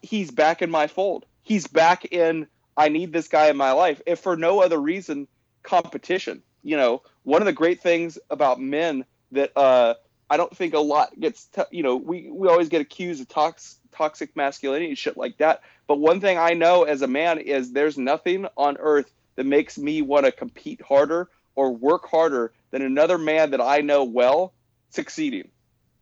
[0.03, 1.27] he's back in my fold.
[1.43, 2.47] He's back in.
[2.79, 5.27] I need this guy in my life, if for no other reason,
[5.65, 6.43] competition.
[6.63, 9.95] You know, one of the great things about men that uh,
[10.31, 11.47] I don't think a lot gets.
[11.47, 15.39] T- you know, we we always get accused of tox- toxic masculinity and shit like
[15.39, 15.63] that.
[15.89, 19.77] But one thing I know as a man is there's nothing on earth that makes
[19.77, 24.53] me want to compete harder or work harder than another man that I know well
[24.91, 25.49] succeeding.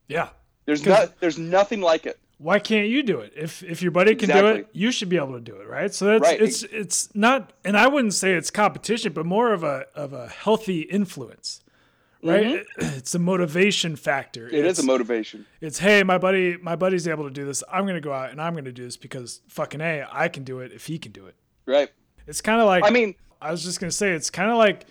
[0.08, 0.28] Yeah.
[0.66, 2.18] There's no, there's nothing like it.
[2.38, 3.33] Why can't you do it?
[3.35, 4.53] If if your buddy can exactly.
[4.53, 5.92] do it, you should be able to do it, right?
[5.92, 6.40] So that's right.
[6.40, 10.29] it's it's not and I wouldn't say it's competition, but more of a of a
[10.29, 11.62] healthy influence
[12.27, 12.46] right?
[12.46, 12.96] Mm-hmm.
[12.96, 14.49] It's a motivation factor.
[14.49, 15.46] It it's, is a motivation.
[15.61, 17.62] It's hey, my buddy, my buddy's able to do this.
[17.70, 20.61] I'm gonna go out and I'm gonna do this because fucking a, I can do
[20.61, 21.37] it if he can do it.
[21.66, 21.90] Right.
[22.27, 24.87] It's kind of like I mean, I was just gonna say it's kind of like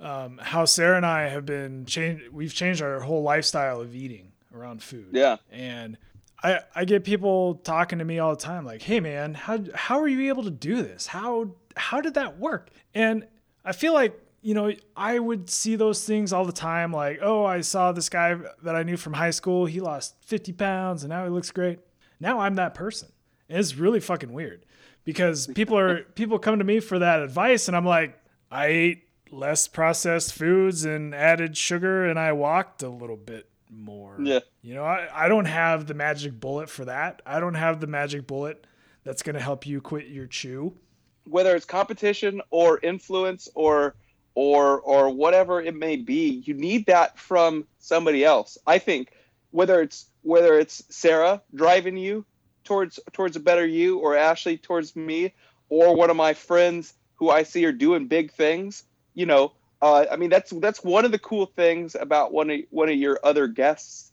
[0.00, 2.28] um, how Sarah and I have been changed.
[2.28, 5.08] We've changed our whole lifestyle of eating around food.
[5.12, 5.36] Yeah.
[5.50, 5.98] And
[6.42, 10.00] I I get people talking to me all the time like, hey man, how how
[10.00, 11.06] are you able to do this?
[11.06, 12.70] How how did that work?
[12.94, 13.26] And
[13.64, 17.44] I feel like you know, I would see those things all the time like, oh,
[17.44, 19.66] I saw this guy that I knew from high school.
[19.66, 21.80] He lost 50 pounds and now he looks great.
[22.20, 23.08] Now I'm that person.
[23.48, 24.64] And it's really fucking weird
[25.02, 29.08] because people are, people come to me for that advice and I'm like, I ate
[29.32, 34.16] less processed foods and added sugar and I walked a little bit more.
[34.20, 34.40] Yeah.
[34.62, 37.22] You know, I, I don't have the magic bullet for that.
[37.26, 38.66] I don't have the magic bullet
[39.04, 40.74] that's going to help you quit your chew.
[41.24, 43.96] Whether it's competition or influence or
[44.36, 49.10] or or whatever it may be you need that from somebody else i think
[49.50, 52.24] whether it's whether it's sarah driving you
[52.62, 55.32] towards towards a better you or ashley towards me
[55.70, 60.06] or one of my friends who i see are doing big things you know uh,
[60.10, 63.18] i mean that's that's one of the cool things about one of one of your
[63.22, 64.12] other guests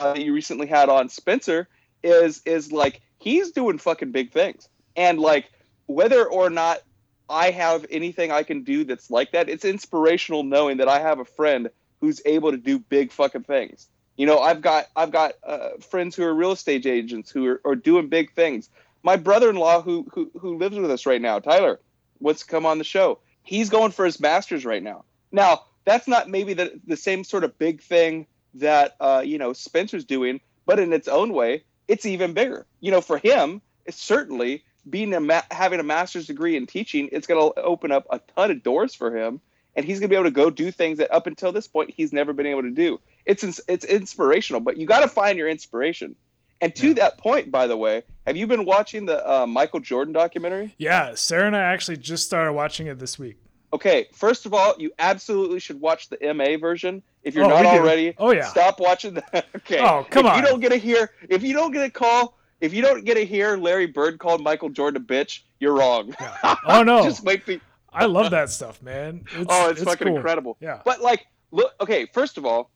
[0.00, 1.68] uh, that you recently had on spencer
[2.02, 5.50] is is like he's doing fucking big things and like
[5.86, 6.80] whether or not
[7.28, 11.18] I have anything I can do that's like that, it's inspirational knowing that I have
[11.18, 13.88] a friend who's able to do big fucking things.
[14.16, 17.60] You know, I've got I've got uh, friends who are real estate agents who are,
[17.64, 18.68] are doing big things.
[19.02, 21.80] My brother-in-law who, who who lives with us right now, Tyler,
[22.20, 23.18] wants to come on the show.
[23.44, 25.04] He's going for his masters right now.
[25.30, 29.52] Now, that's not maybe the the same sort of big thing that uh, you know
[29.52, 32.66] Spencer's doing, but in its own way, it's even bigger.
[32.80, 37.08] You know, for him, it's certainly being a ma- having a master's degree in teaching,
[37.12, 39.40] it's going to open up a ton of doors for him,
[39.74, 41.92] and he's going to be able to go do things that up until this point
[41.94, 43.00] he's never been able to do.
[43.24, 46.16] It's it's inspirational, but you got to find your inspiration.
[46.64, 46.94] And to yeah.
[46.94, 50.74] that point, by the way, have you been watching the uh, Michael Jordan documentary?
[50.78, 53.36] Yeah, Sarah and I actually just started watching it this week.
[53.74, 57.02] Okay, first of all, you absolutely should watch the MA version.
[57.22, 59.14] If you're oh, not already, oh yeah, stop watching.
[59.14, 59.46] that.
[59.56, 59.78] okay.
[59.78, 60.38] Oh come if on.
[60.38, 61.10] You don't get to hear.
[61.28, 64.42] If you don't get a call if you don't get to hear Larry Bird called
[64.42, 66.14] Michael Jordan a bitch, you're wrong.
[66.18, 66.56] Yeah.
[66.66, 67.46] Oh no, just wait.
[67.46, 67.60] Me.
[67.92, 69.24] I love that stuff, man.
[69.36, 70.16] It's, oh, it's, it's fucking cool.
[70.16, 70.56] incredible.
[70.60, 70.80] Yeah.
[70.82, 71.74] But like, look.
[71.80, 72.70] Okay, first of all,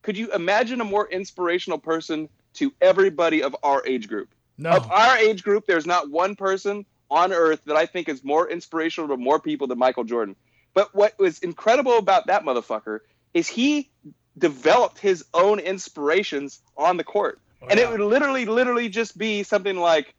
[0.00, 4.28] could you imagine a more inspirational person to everybody of our age group?
[4.56, 4.70] No.
[4.70, 8.48] Of our age group, there's not one person on earth that I think is more
[8.48, 10.36] inspirational to more people than Michael Jordan.
[10.74, 13.00] But what was incredible about that motherfucker
[13.32, 13.90] is he
[14.36, 17.40] developed his own inspirations on the court.
[17.62, 17.86] Oh, and yeah.
[17.86, 20.14] it would literally, literally just be something like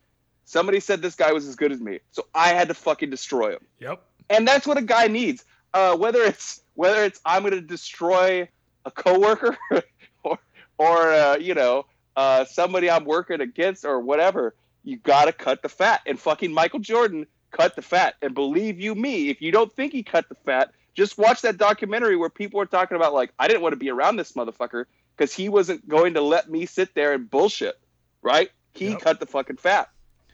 [0.46, 3.54] somebody said this guy was as good as me, so I had to fucking destroy
[3.54, 3.66] him.
[3.80, 4.02] Yep.
[4.30, 5.44] And that's what a guy needs.
[5.74, 8.48] Uh, whether it's whether it's I'm going to destroy
[8.86, 9.58] a coworker
[10.24, 10.40] or
[10.78, 15.62] or uh, you know uh, somebody I'm working against or whatever, you got to cut
[15.62, 16.02] the fat.
[16.06, 18.16] And fucking Michael Jordan cut the fat.
[18.22, 21.58] And believe you me, if you don't think he cut the fat, just watch that
[21.58, 24.86] documentary where people are talking about like I didn't want to be around this motherfucker
[25.16, 27.78] because he wasn't going to let me sit there and bullshit.
[28.22, 28.50] Right?
[28.74, 29.02] He yep.
[29.02, 29.90] cut the fucking fat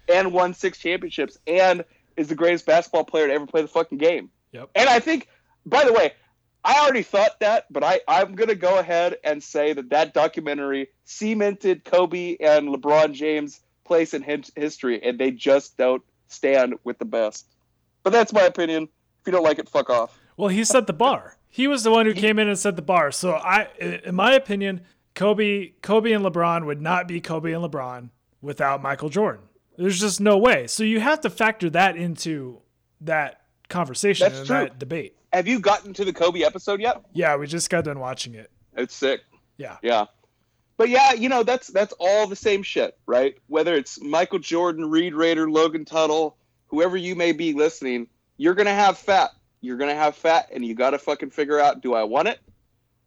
[0.08, 1.84] and won six championships and
[2.18, 4.30] is the greatest basketball player to ever play the fucking game.
[4.52, 4.70] Yep.
[4.76, 5.28] And I think,
[5.66, 6.14] by the way,
[6.64, 10.14] I already thought that, but I, I'm going to go ahead and say that that
[10.14, 14.24] documentary cemented Kobe and LeBron James' place in
[14.56, 17.48] history, and they just don't stand with the best.
[18.04, 18.84] But that's my opinion.
[18.84, 20.18] If you don't like it, fuck off.
[20.38, 21.38] Well, he set the bar.
[21.50, 23.12] He was the one who came in and set the bar.
[23.12, 24.82] So I, in my opinion,
[25.16, 28.10] Kobe, Kobe and LeBron would not be Kobe and LeBron
[28.42, 29.44] without Michael Jordan.
[29.78, 30.68] There's just no way.
[30.68, 32.62] So you have to factor that into
[33.02, 34.58] that conversation That's and true.
[34.58, 35.16] that debate.
[35.34, 37.02] Have you gotten to the Kobe episode yet?
[37.14, 38.52] Yeah, we just got done watching it.
[38.76, 39.22] It's sick.
[39.58, 39.78] Yeah.
[39.82, 40.06] Yeah.
[40.78, 43.38] But yeah, you know, that's that's all the same shit, right?
[43.48, 48.74] Whether it's Michael Jordan, Reed Raider, Logan Tuttle, whoever you may be listening, you're gonna
[48.74, 49.30] have fat.
[49.62, 52.40] You're gonna have fat and you gotta fucking figure out do I want it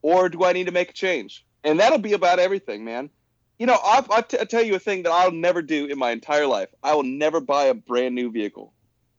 [0.03, 1.45] or do I need to make a change?
[1.65, 3.11] And that'll be about everything, man.
[3.59, 5.99] You know, I'll, I'll, t- I'll tell you a thing that I'll never do in
[5.99, 6.69] my entire life.
[6.83, 8.73] I will never buy a brand new vehicle.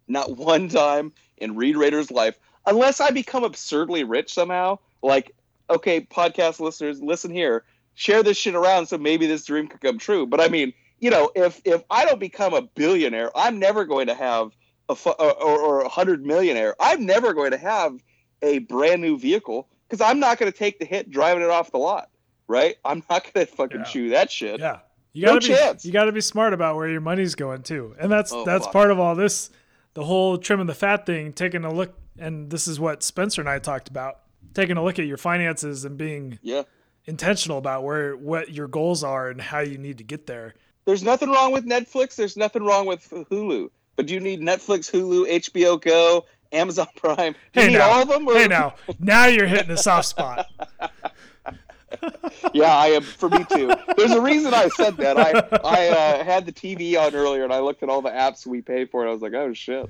[0.08, 4.80] Not one time in Reed Raider's life, unless I become absurdly rich somehow.
[5.02, 5.32] Like,
[5.70, 7.64] okay, podcast listeners, listen here
[7.98, 10.26] share this shit around so maybe this dream could come true.
[10.28, 14.08] But I mean, you know, if if I don't become a billionaire, I'm never going
[14.08, 14.52] to have
[14.90, 16.76] a fu- or, or a hundred millionaire.
[16.80, 17.98] I'm never going to have
[18.42, 21.72] a brand new vehicle because I'm not going to take the hit driving it off
[21.72, 22.10] the lot.
[22.50, 22.76] Right?
[22.84, 23.86] I'm not going to fucking Yeah.
[23.86, 24.60] chew that shit.
[24.60, 24.80] Yeah.
[25.14, 25.86] You gotta be chance.
[25.86, 27.96] you gotta be smart about where your money's going too.
[27.98, 28.74] And that's Oh, that's fuck.
[28.74, 29.50] part of all this
[29.94, 33.50] the whole trimming the fat thing, taking a look and this is what Spencer and
[33.50, 34.20] I talked about.
[34.54, 36.64] Taking a look at your finances and being Yeah.
[37.06, 40.56] intentional about where what your goals are and how you need to get there.
[40.86, 42.16] There's nothing wrong with Netflix.
[42.16, 43.70] There's nothing wrong with Hulu.
[43.96, 47.34] But do you need Netflix, Hulu, HBO Go, Amazon Prime?
[47.54, 48.28] Do you Hey need now, all of them?
[48.28, 50.46] or- hey now, now you're hitting a soft spot.
[52.54, 53.02] yeah, I am.
[53.04, 53.72] For me too.
[53.98, 55.18] There's a reason I said that.
[55.18, 55.32] I
[55.64, 58.62] I uh, had the TV on earlier, and I looked at all the apps we
[58.62, 59.90] pay for, and I was like, oh shit,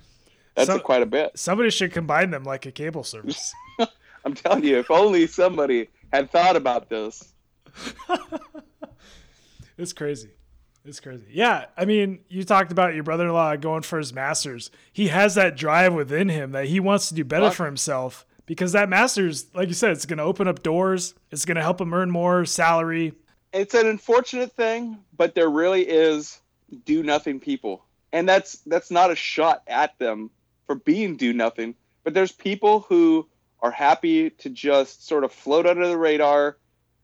[0.56, 1.38] that's So- a, quite a bit.
[1.38, 3.54] Somebody should combine them like a cable service.
[4.26, 7.34] I'm telling you, if only somebody had thought about this.
[9.78, 10.32] It's crazy.
[10.86, 11.26] It's crazy.
[11.32, 14.72] Yeah, I mean, you talked about your brother-in-law going for his masters.
[14.94, 17.56] He has that drive within him that he wants to do better Fuck.
[17.56, 21.16] for himself because that masters, like you said, it's going to open up doors.
[21.32, 23.14] It's going to help him earn more salary.
[23.52, 26.40] It's an unfortunate thing, but there really is
[26.86, 30.30] do nothing people, and that's that's not a shot at them
[30.66, 31.76] for being do nothing.
[32.04, 33.28] But there's people who
[33.62, 36.58] are happy to just sort of float under the radar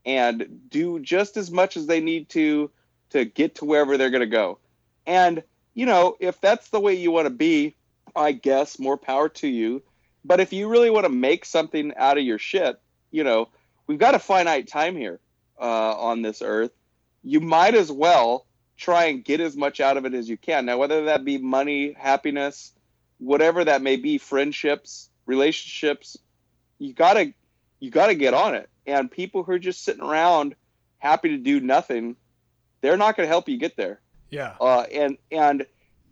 [0.06, 2.72] and do just as much as they need to
[3.12, 4.58] to get to wherever they're going to go.
[5.06, 5.44] And
[5.74, 7.76] you know, if that's the way you want to be,
[8.16, 9.82] I guess more power to you.
[10.24, 13.50] But if you really want to make something out of your shit, you know,
[13.88, 15.20] we've got a finite time here
[15.60, 16.72] uh, on this earth.
[17.24, 18.46] You might as well
[18.78, 20.66] try and get as much out of it as you can.
[20.66, 22.74] Now, whether that be money, happiness,
[23.22, 26.18] whatever that may be, friendships, relationships,
[26.80, 27.34] you gotta
[27.80, 28.70] you gotta get on it.
[28.88, 30.56] And people who are just sitting around
[30.98, 32.16] happy to do nothing,
[32.82, 34.56] they're not to help you get there Yeah.
[34.60, 35.66] uh, and and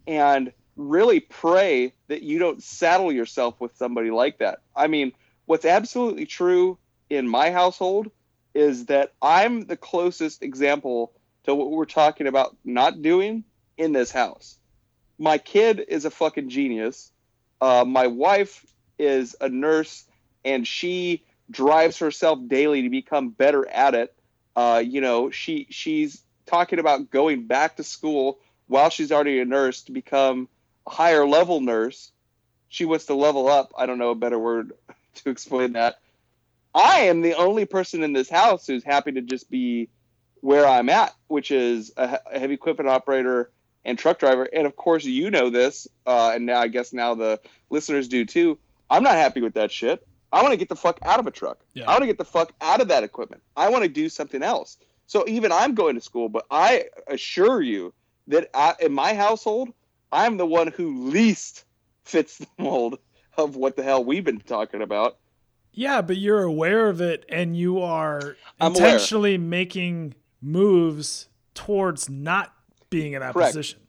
[0.07, 4.59] and really pray that you don't saddle yourself with somebody like that.
[4.75, 5.11] I mean,
[5.45, 6.77] what's absolutely true
[7.09, 8.11] in my household
[8.53, 11.11] is that I'm the closest example
[11.45, 13.43] to what we're talking about not doing
[13.77, 14.58] in this house.
[15.19, 17.11] My kid is a fucking genius.
[17.59, 18.65] Uh, my wife
[18.97, 20.05] is a nurse,
[20.45, 24.15] and she drives herself daily to become better at it.
[24.55, 29.45] Uh, you know, she she's talking about going back to school while she's already a
[29.45, 30.47] nurse to become
[30.87, 32.11] a higher level nurse.
[32.69, 33.73] She wants to level up.
[33.77, 34.71] I don't know a better word
[35.15, 35.99] to explain that.
[36.73, 39.89] I am the only person in this house who's happy to just be
[40.41, 43.51] where I'm at, which is a, a heavy equipment operator
[43.85, 44.47] and truck driver.
[44.53, 47.39] And of course, you know this, uh, and now I guess now the
[47.69, 48.57] listeners do too.
[48.89, 50.05] I'm not happy with that shit.
[50.31, 51.59] I want to get the fuck out of a truck.
[51.73, 51.85] Yeah.
[51.85, 53.41] I want to get the fuck out of that equipment.
[53.55, 54.77] I want to do something else.
[55.07, 57.93] So even I'm going to school, but I assure you
[58.27, 59.69] that I, in my household,
[60.11, 61.65] I'm the one who least
[62.03, 62.99] fits the mold
[63.37, 65.17] of what the hell we've been talking about.
[65.71, 72.53] Yeah, but you're aware of it and you are intentionally making moves towards not
[72.89, 73.51] being in that Correct.
[73.51, 73.79] position.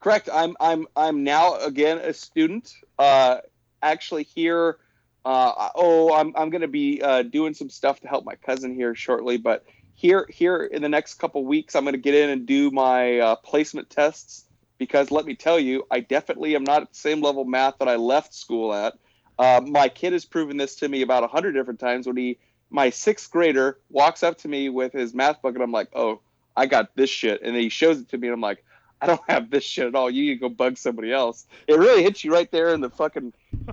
[0.00, 0.28] Correct.
[0.32, 2.74] I'm I'm I'm now again a student.
[2.98, 3.38] Uh,
[3.82, 4.78] actually here.
[5.24, 8.94] Uh, oh, I'm I'm gonna be uh, doing some stuff to help my cousin here
[8.94, 9.36] shortly.
[9.36, 13.18] But here here in the next couple weeks, I'm gonna get in and do my
[13.18, 14.44] uh, placement tests
[14.78, 17.78] because let me tell you, I definitely am not at the same level of math
[17.78, 18.94] that I left school at.
[19.38, 22.38] Uh, my kid has proven this to me about a hundred different times when he
[22.70, 26.20] my sixth grader walks up to me with his math book and I'm like, oh,
[26.56, 28.64] I got this shit, and then he shows it to me and I'm like.
[29.00, 30.08] I don't have this shit at all.
[30.08, 31.44] You need to go bug somebody else.
[31.66, 33.32] It really hits you right there in the fucking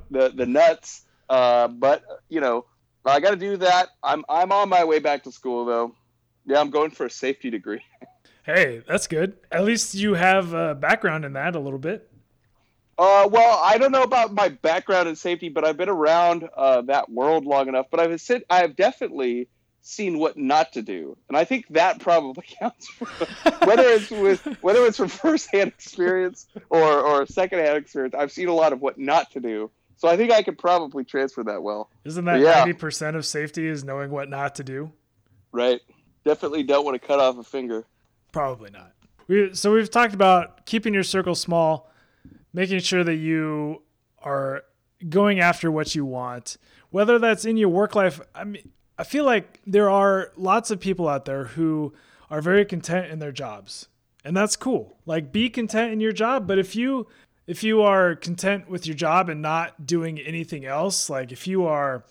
[0.09, 1.05] the the nuts.
[1.29, 2.65] Uh, but you know,
[3.05, 3.89] I got to do that.
[4.01, 5.93] I'm I'm on my way back to school though.
[6.47, 7.83] Yeah, I'm going for a safety degree.
[8.45, 9.37] Hey, that's good.
[9.51, 12.09] At least you have a background in that a little bit.
[12.97, 16.81] Uh, well, I don't know about my background in safety, but I've been around uh,
[16.83, 17.85] that world long enough.
[17.91, 19.49] But I've said I've definitely
[19.81, 22.87] seen what not to do, and I think that probably counts.
[22.87, 23.05] For,
[23.65, 28.53] whether it's with whether it's from firsthand experience or or secondhand experience, I've seen a
[28.53, 29.71] lot of what not to do.
[29.97, 31.89] So I think I could probably transfer that well.
[32.05, 32.77] Isn't that ninety yeah.
[32.77, 34.91] percent of safety is knowing what not to do?
[35.51, 35.81] Right.
[36.25, 37.85] Definitely don't want to cut off a finger.
[38.31, 38.93] Probably not.
[39.27, 41.91] We, so we've talked about keeping your circle small,
[42.53, 43.83] making sure that you
[44.21, 44.63] are
[45.07, 46.57] going after what you want,
[46.89, 48.19] whether that's in your work life.
[48.35, 51.93] I mean, I feel like there are lots of people out there who
[52.29, 53.87] are very content in their jobs.
[54.25, 54.97] And that's cool.
[55.05, 57.07] Like be content in your job, but if you
[57.47, 61.65] if you are content with your job and not doing anything else, like if you
[61.65, 62.03] are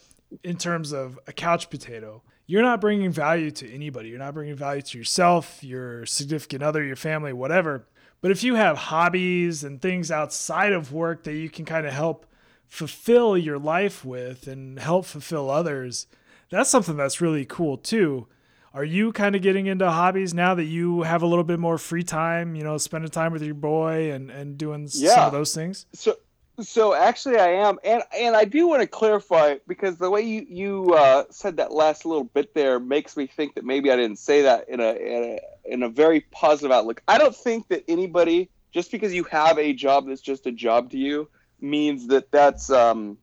[0.42, 4.08] in terms of a couch potato, you're not bringing value to anybody.
[4.08, 7.86] You're not bringing value to yourself, your significant other, your family, whatever.
[8.22, 11.92] But if you have hobbies and things outside of work that you can kind of
[11.92, 12.24] help
[12.66, 16.06] fulfill your life with and help fulfill others,
[16.50, 18.26] that's something that's really cool too.
[18.74, 21.78] Are you kind of getting into hobbies now that you have a little bit more
[21.78, 25.14] free time, you know, spending time with your boy and, and doing yeah.
[25.14, 25.86] some of those things?
[25.94, 26.16] So
[26.60, 30.46] so actually I am and and I do want to clarify because the way you
[30.48, 34.18] you uh, said that last little bit there makes me think that maybe I didn't
[34.18, 37.02] say that in a, in a in a very positive outlook.
[37.08, 40.90] I don't think that anybody just because you have a job that's just a job
[40.90, 41.28] to you
[41.60, 43.18] means that that's um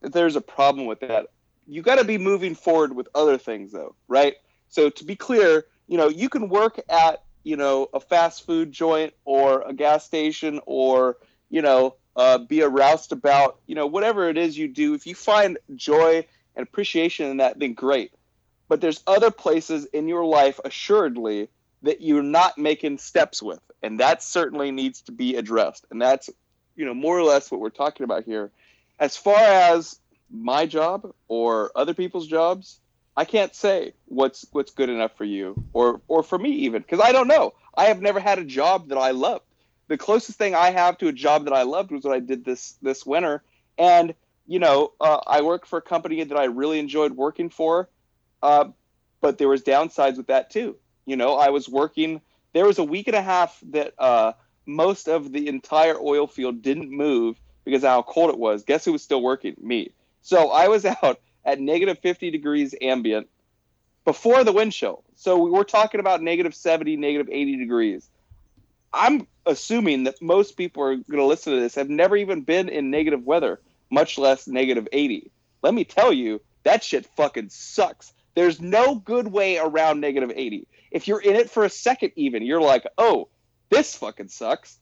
[0.00, 1.26] that there's a problem with that
[1.70, 4.34] you got to be moving forward with other things though right?
[4.68, 8.72] So to be clear you know you can work at you know a fast food
[8.72, 11.16] joint or a gas station or
[11.48, 14.94] you know uh, be a roustabout you know whatever it is you do.
[14.94, 18.12] If you find joy and appreciation in that then great.
[18.68, 21.48] But there's other places in your life assuredly
[21.82, 25.86] that you're not making steps with and that certainly needs to be addressed.
[25.90, 26.30] And that's
[26.76, 28.50] you know more or less what we're talking about here.
[28.98, 29.98] As far as
[30.30, 32.80] my job or other people's jobs,
[33.16, 37.00] I can't say what's what's good enough for you or or for me even because
[37.00, 37.54] I don't know.
[37.76, 39.44] I have never had a job that I loved.
[39.88, 42.44] The closest thing I have to a job that I loved was what I did
[42.44, 43.42] this this winter,
[43.76, 44.14] and
[44.46, 47.88] you know uh, I worked for a company that I really enjoyed working for,
[48.42, 48.66] uh,
[49.20, 50.76] but there was downsides with that too.
[51.06, 52.20] You know I was working.
[52.52, 54.32] There was a week and a half that uh,
[54.66, 58.64] most of the entire oil field didn't move because how cold it was.
[58.64, 59.56] Guess who was still working?
[59.60, 59.92] Me.
[60.22, 63.28] So I was out at negative 50 degrees ambient
[64.04, 65.04] before the wind chill.
[65.16, 68.08] So we were talking about negative 70, negative 80 degrees.
[68.92, 72.68] I'm assuming that most people are going to listen to this have never even been
[72.68, 73.60] in negative weather,
[73.90, 75.30] much less negative 80.
[75.62, 78.12] Let me tell you, that shit fucking sucks.
[78.34, 80.66] There's no good way around negative 80.
[80.90, 83.28] If you're in it for a second, even, you're like, oh,
[83.70, 84.78] this fucking sucks.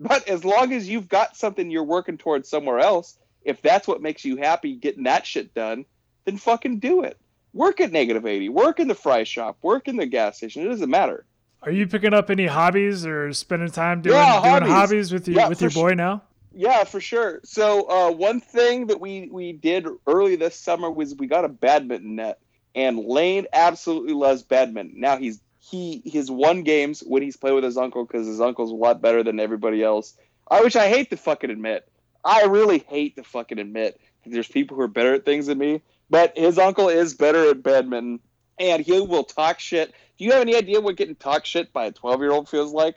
[0.00, 3.18] But as long as you've got something you're working towards somewhere else,
[3.48, 5.86] if that's what makes you happy getting that shit done,
[6.24, 7.18] then fucking do it.
[7.54, 8.50] Work at negative 80.
[8.50, 9.56] Work in the fry shop.
[9.62, 10.62] Work in the gas station.
[10.62, 11.24] It doesn't matter.
[11.62, 14.70] Are you picking up any hobbies or spending time doing, yeah, doing hobbies.
[14.70, 15.12] hobbies.
[15.12, 16.22] with your yeah, with your boy now?
[16.52, 17.40] Yeah, for sure.
[17.44, 21.48] So uh, one thing that we we did early this summer was we got a
[21.48, 22.38] badminton net,
[22.74, 25.00] and Lane absolutely loves badminton.
[25.00, 28.70] Now he's he his won games when he's played with his uncle because his uncle's
[28.70, 30.14] a lot better than everybody else.
[30.48, 31.88] I which I hate to fucking admit.
[32.24, 35.82] I really hate to fucking admit there's people who are better at things than me,
[36.10, 38.20] but his uncle is better at badminton,
[38.58, 39.92] and he will talk shit.
[40.18, 42.72] Do you have any idea what getting talk shit by a 12 year old feels
[42.72, 42.96] like?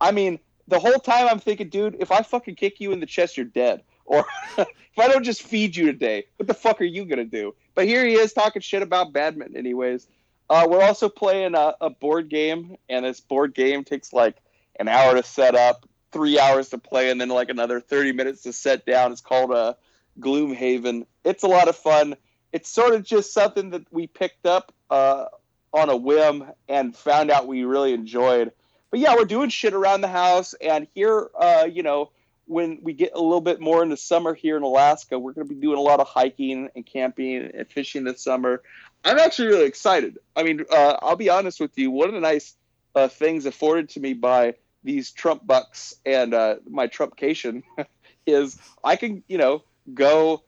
[0.00, 3.06] I mean, the whole time I'm thinking, dude, if I fucking kick you in the
[3.06, 3.82] chest, you're dead.
[4.04, 4.24] Or
[4.58, 7.54] if I don't just feed you today, what the fuck are you gonna do?
[7.74, 10.06] But here he is talking shit about badminton, anyways.
[10.48, 14.36] Uh, we're also playing a, a board game, and this board game takes like
[14.78, 18.42] an hour to set up three hours to play and then like another 30 minutes
[18.42, 19.12] to set down.
[19.12, 19.72] It's called a uh,
[20.18, 21.06] Gloomhaven.
[21.24, 22.16] It's a lot of fun.
[22.52, 25.26] It's sort of just something that we picked up uh,
[25.72, 28.52] on a whim and found out we really enjoyed.
[28.90, 30.54] But yeah, we're doing shit around the house.
[30.60, 32.10] And here, uh, you know,
[32.46, 35.54] when we get a little bit more into summer here in Alaska, we're going to
[35.54, 38.62] be doing a lot of hiking and camping and fishing this summer.
[39.04, 40.18] I'm actually really excited.
[40.34, 41.92] I mean, uh, I'll be honest with you.
[41.92, 42.56] One of the nice
[42.96, 47.62] uh, things afforded to me by these Trump bucks and uh, my Trumpcation
[48.26, 49.62] is I can, you know,
[49.92, 50.42] go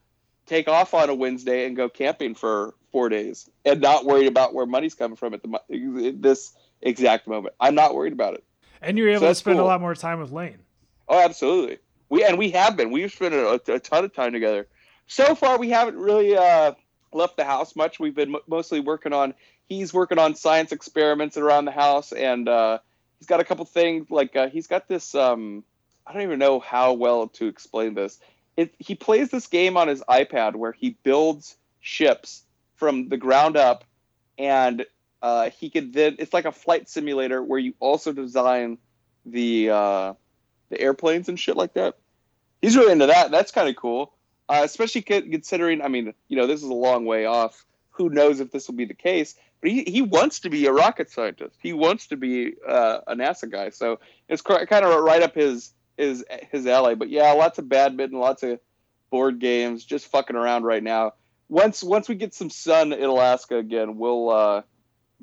[0.46, 4.54] take off on a Wednesday and go camping for four days and not worried about
[4.54, 7.54] where money's coming from at the this exact moment.
[7.60, 8.44] I'm not worried about it.
[8.80, 9.66] And you're able so to spend cool.
[9.66, 10.58] a lot more time with Lane.
[11.08, 11.78] Oh, absolutely.
[12.08, 12.90] We and we have been.
[12.90, 14.66] We've spent a, a ton of time together.
[15.06, 16.72] So far, we haven't really uh,
[17.12, 17.98] left the house much.
[17.98, 19.34] We've been m- mostly working on.
[19.66, 22.78] He's working on science experiments around the house, and uh,
[23.22, 25.14] he's got a couple things like uh, he's got this.
[25.14, 25.62] Um,
[26.04, 28.18] I don't even know how well to explain this.
[28.56, 32.42] It, he plays this game on his iPad where he builds ships
[32.74, 33.84] from the ground up
[34.38, 34.84] and
[35.22, 38.76] uh, he could then it's like a flight simulator where you also design
[39.24, 40.14] the uh,
[40.70, 41.94] the airplanes and shit like that.
[42.60, 43.30] He's really into that.
[43.30, 44.14] That's kind of cool,
[44.48, 45.80] uh, especially considering.
[45.80, 47.64] I mean, you know, this is a long way off.
[47.90, 49.36] Who knows if this will be the case?
[49.62, 51.56] He, he wants to be a rocket scientist.
[51.62, 53.70] He wants to be uh, a NASA guy.
[53.70, 56.94] So it's kind of right up his his his alley.
[56.94, 58.58] But yeah, lots of badminton, lots of
[59.10, 61.12] board games, just fucking around right now.
[61.48, 64.62] Once once we get some sun in Alaska again, we'll uh,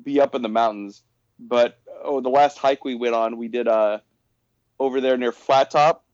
[0.02, 1.02] be up in the mountains.
[1.38, 3.98] But oh, the last hike we went on, we did uh
[4.78, 6.04] over there near Flat Top,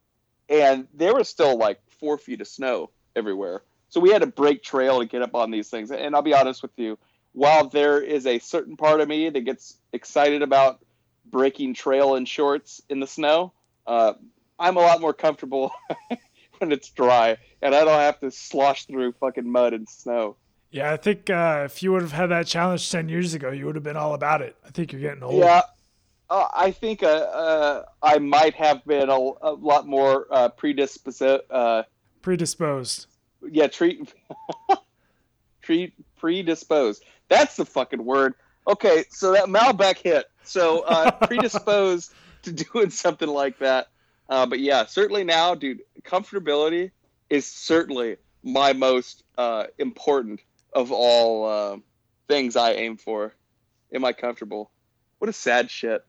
[0.49, 3.63] and there was still like four feet of snow everywhere.
[3.89, 5.91] So we had to break trail to get up on these things.
[5.91, 6.99] And I'll be honest with you,
[7.37, 10.83] while there is a certain part of me that gets excited about
[11.27, 13.53] breaking trail in shorts in the snow,
[13.87, 14.15] uh,
[14.59, 15.71] I'm a lot more comfortable
[16.59, 20.37] when it's dry and I don't have to slosh through fucking mud and snow.
[20.71, 23.67] Yeah, I think uh, if you would have had that challenge 10 years ago, you
[23.67, 24.57] would have been all about it.
[24.65, 25.35] I think you're getting old.
[25.35, 25.61] Yeah.
[26.31, 31.23] Uh, I think uh, uh I might have been a, a lot more uh, predisposed.
[31.51, 31.83] Uh,
[32.23, 33.09] predisposed.
[33.43, 34.15] Yeah, treat,
[35.63, 37.05] treat predisposed.
[37.29, 38.35] That's the fucking word.
[38.69, 40.27] Okay, so that Malbec hit.
[40.43, 42.13] So uh, predisposed
[42.43, 43.89] to doing something like that.
[44.29, 46.91] Uh, but yeah, certainly now, dude, comfortability
[47.31, 50.41] is certainly my most uh, important
[50.73, 51.77] of all uh,
[52.29, 53.35] things I aim for.
[53.93, 54.71] Am I comfortable?
[55.19, 56.05] What a sad shit.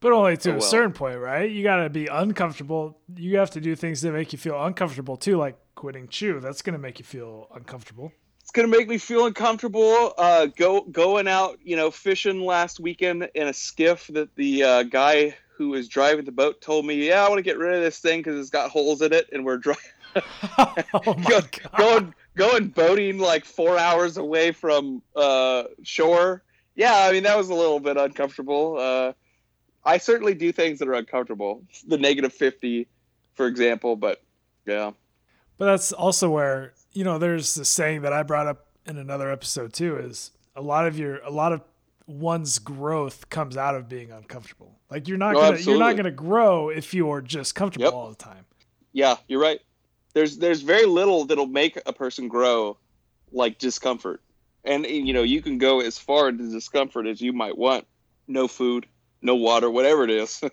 [0.00, 1.50] But only to oh, a certain point, right?
[1.50, 2.98] You got to be uncomfortable.
[3.16, 6.38] You have to do things that make you feel uncomfortable too, like quitting chew.
[6.40, 8.12] That's going to make you feel uncomfortable.
[8.46, 10.14] It's going to make me feel uncomfortable.
[10.16, 14.82] Uh, go going out, you know, fishing last weekend in a skiff that the uh,
[14.84, 17.82] guy who was driving the boat told me, "Yeah, I want to get rid of
[17.82, 19.82] this thing because it's got holes in it," and we're driving.
[20.58, 21.60] oh God.
[21.76, 26.44] going going boating like four hours away from uh, shore.
[26.76, 28.76] Yeah, I mean that was a little bit uncomfortable.
[28.78, 29.12] Uh,
[29.84, 31.64] I certainly do things that are uncomfortable.
[31.88, 32.86] The negative fifty,
[33.34, 34.22] for example, but
[34.66, 34.92] yeah.
[35.58, 39.30] But that's also where you know there's the saying that I brought up in another
[39.30, 41.60] episode too is a lot of your a lot of
[42.06, 44.78] one's growth comes out of being uncomfortable.
[44.90, 47.92] Like you're not oh, gonna you're not gonna grow if you're just comfortable yep.
[47.92, 48.46] all the time.
[48.92, 49.60] Yeah, you're right.
[50.14, 52.78] There's there's very little that'll make a person grow
[53.30, 54.22] like discomfort.
[54.64, 57.86] And eh, you know you can go as far into discomfort as you might want.
[58.26, 58.86] No food
[59.20, 60.40] no water whatever it is.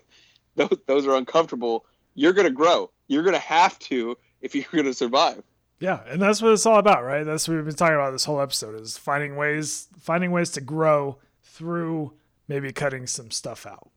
[0.56, 1.84] Those, those are uncomfortable.
[2.14, 2.92] You're going to grow.
[3.08, 5.42] You're going to have to if you're going to survive
[5.80, 8.24] yeah and that's what it's all about right that's what we've been talking about this
[8.24, 12.12] whole episode is finding ways finding ways to grow through
[12.48, 13.90] maybe cutting some stuff out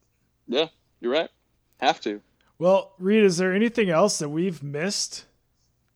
[0.48, 0.68] yeah
[1.00, 1.30] you're right
[1.80, 2.22] have to
[2.58, 5.26] well reed is there anything else that we've missed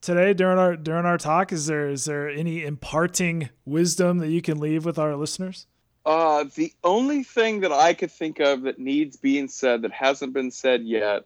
[0.02, 1.52] today during our during our talk?
[1.52, 5.66] Is there is there any imparting wisdom that you can leave with our listeners?
[6.04, 10.32] Uh, the only thing that I could think of that needs being said that hasn't
[10.32, 11.24] been said yet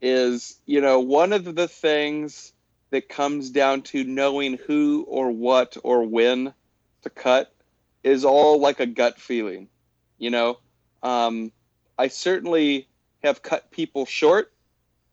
[0.00, 2.54] is, you know, one of the things
[2.90, 6.54] that comes down to knowing who or what or when
[7.02, 7.52] to cut
[8.02, 9.68] is all like a gut feeling.
[10.18, 10.58] You know,
[11.02, 11.52] um,
[11.98, 12.88] I certainly
[13.22, 14.52] have cut people short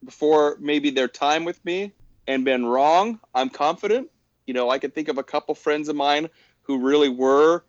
[0.04, 1.92] before maybe their time with me
[2.28, 3.20] and been wrong.
[3.34, 4.10] I'm confident.
[4.46, 6.30] You know, I can think of a couple friends of mine
[6.64, 7.64] who really were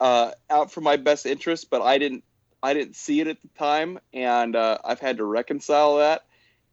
[0.00, 2.24] uh, out for my best interest, but I didn't.
[2.62, 6.24] I didn't see it at the time, and uh, I've had to reconcile that.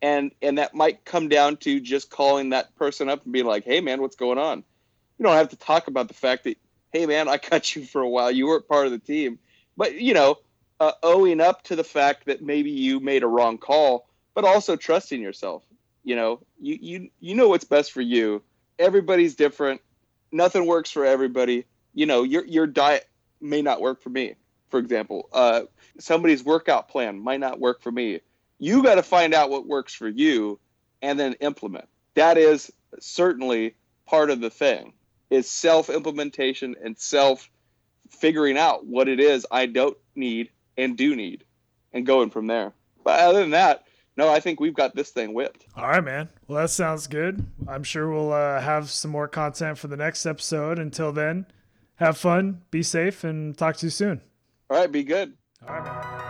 [0.02, 3.64] And and that might come down to just calling that person up and being like,
[3.64, 4.64] "Hey, man, what's going on?"
[5.18, 6.58] You don't have to talk about the fact that,
[6.92, 8.32] "Hey, man, I cut you for a while.
[8.32, 9.40] You weren't part of the team,"
[9.78, 10.38] but you know,
[10.80, 14.76] uh, owing up to the fact that maybe you made a wrong call, but also
[14.76, 15.64] trusting yourself.
[16.04, 18.42] You know you you you know what's best for you.
[18.80, 19.82] Everybody's different.
[20.32, 21.66] Nothing works for everybody.
[21.94, 23.08] You know your your diet
[23.40, 24.36] may not work for me
[24.72, 25.30] for example.
[25.32, 25.64] Uh,
[26.00, 28.22] somebody's workout plan might not work for me
[28.62, 30.60] you got to find out what works for you
[31.02, 34.94] and then implement that is certainly part of the thing
[35.30, 37.50] is self implementation and self
[38.10, 41.44] figuring out what it is i don't need and do need
[41.92, 42.72] and going from there
[43.04, 43.84] but other than that
[44.18, 45.66] no, I think we've got this thing whipped.
[45.76, 46.30] All right, man.
[46.48, 47.46] Well, that sounds good.
[47.68, 50.80] I'm sure we'll uh, have some more content for the next episode.
[50.80, 51.46] Until then,
[51.96, 54.22] have fun, be safe, and talk to you soon.
[54.70, 55.34] All right, be good.
[55.66, 56.21] All right, man.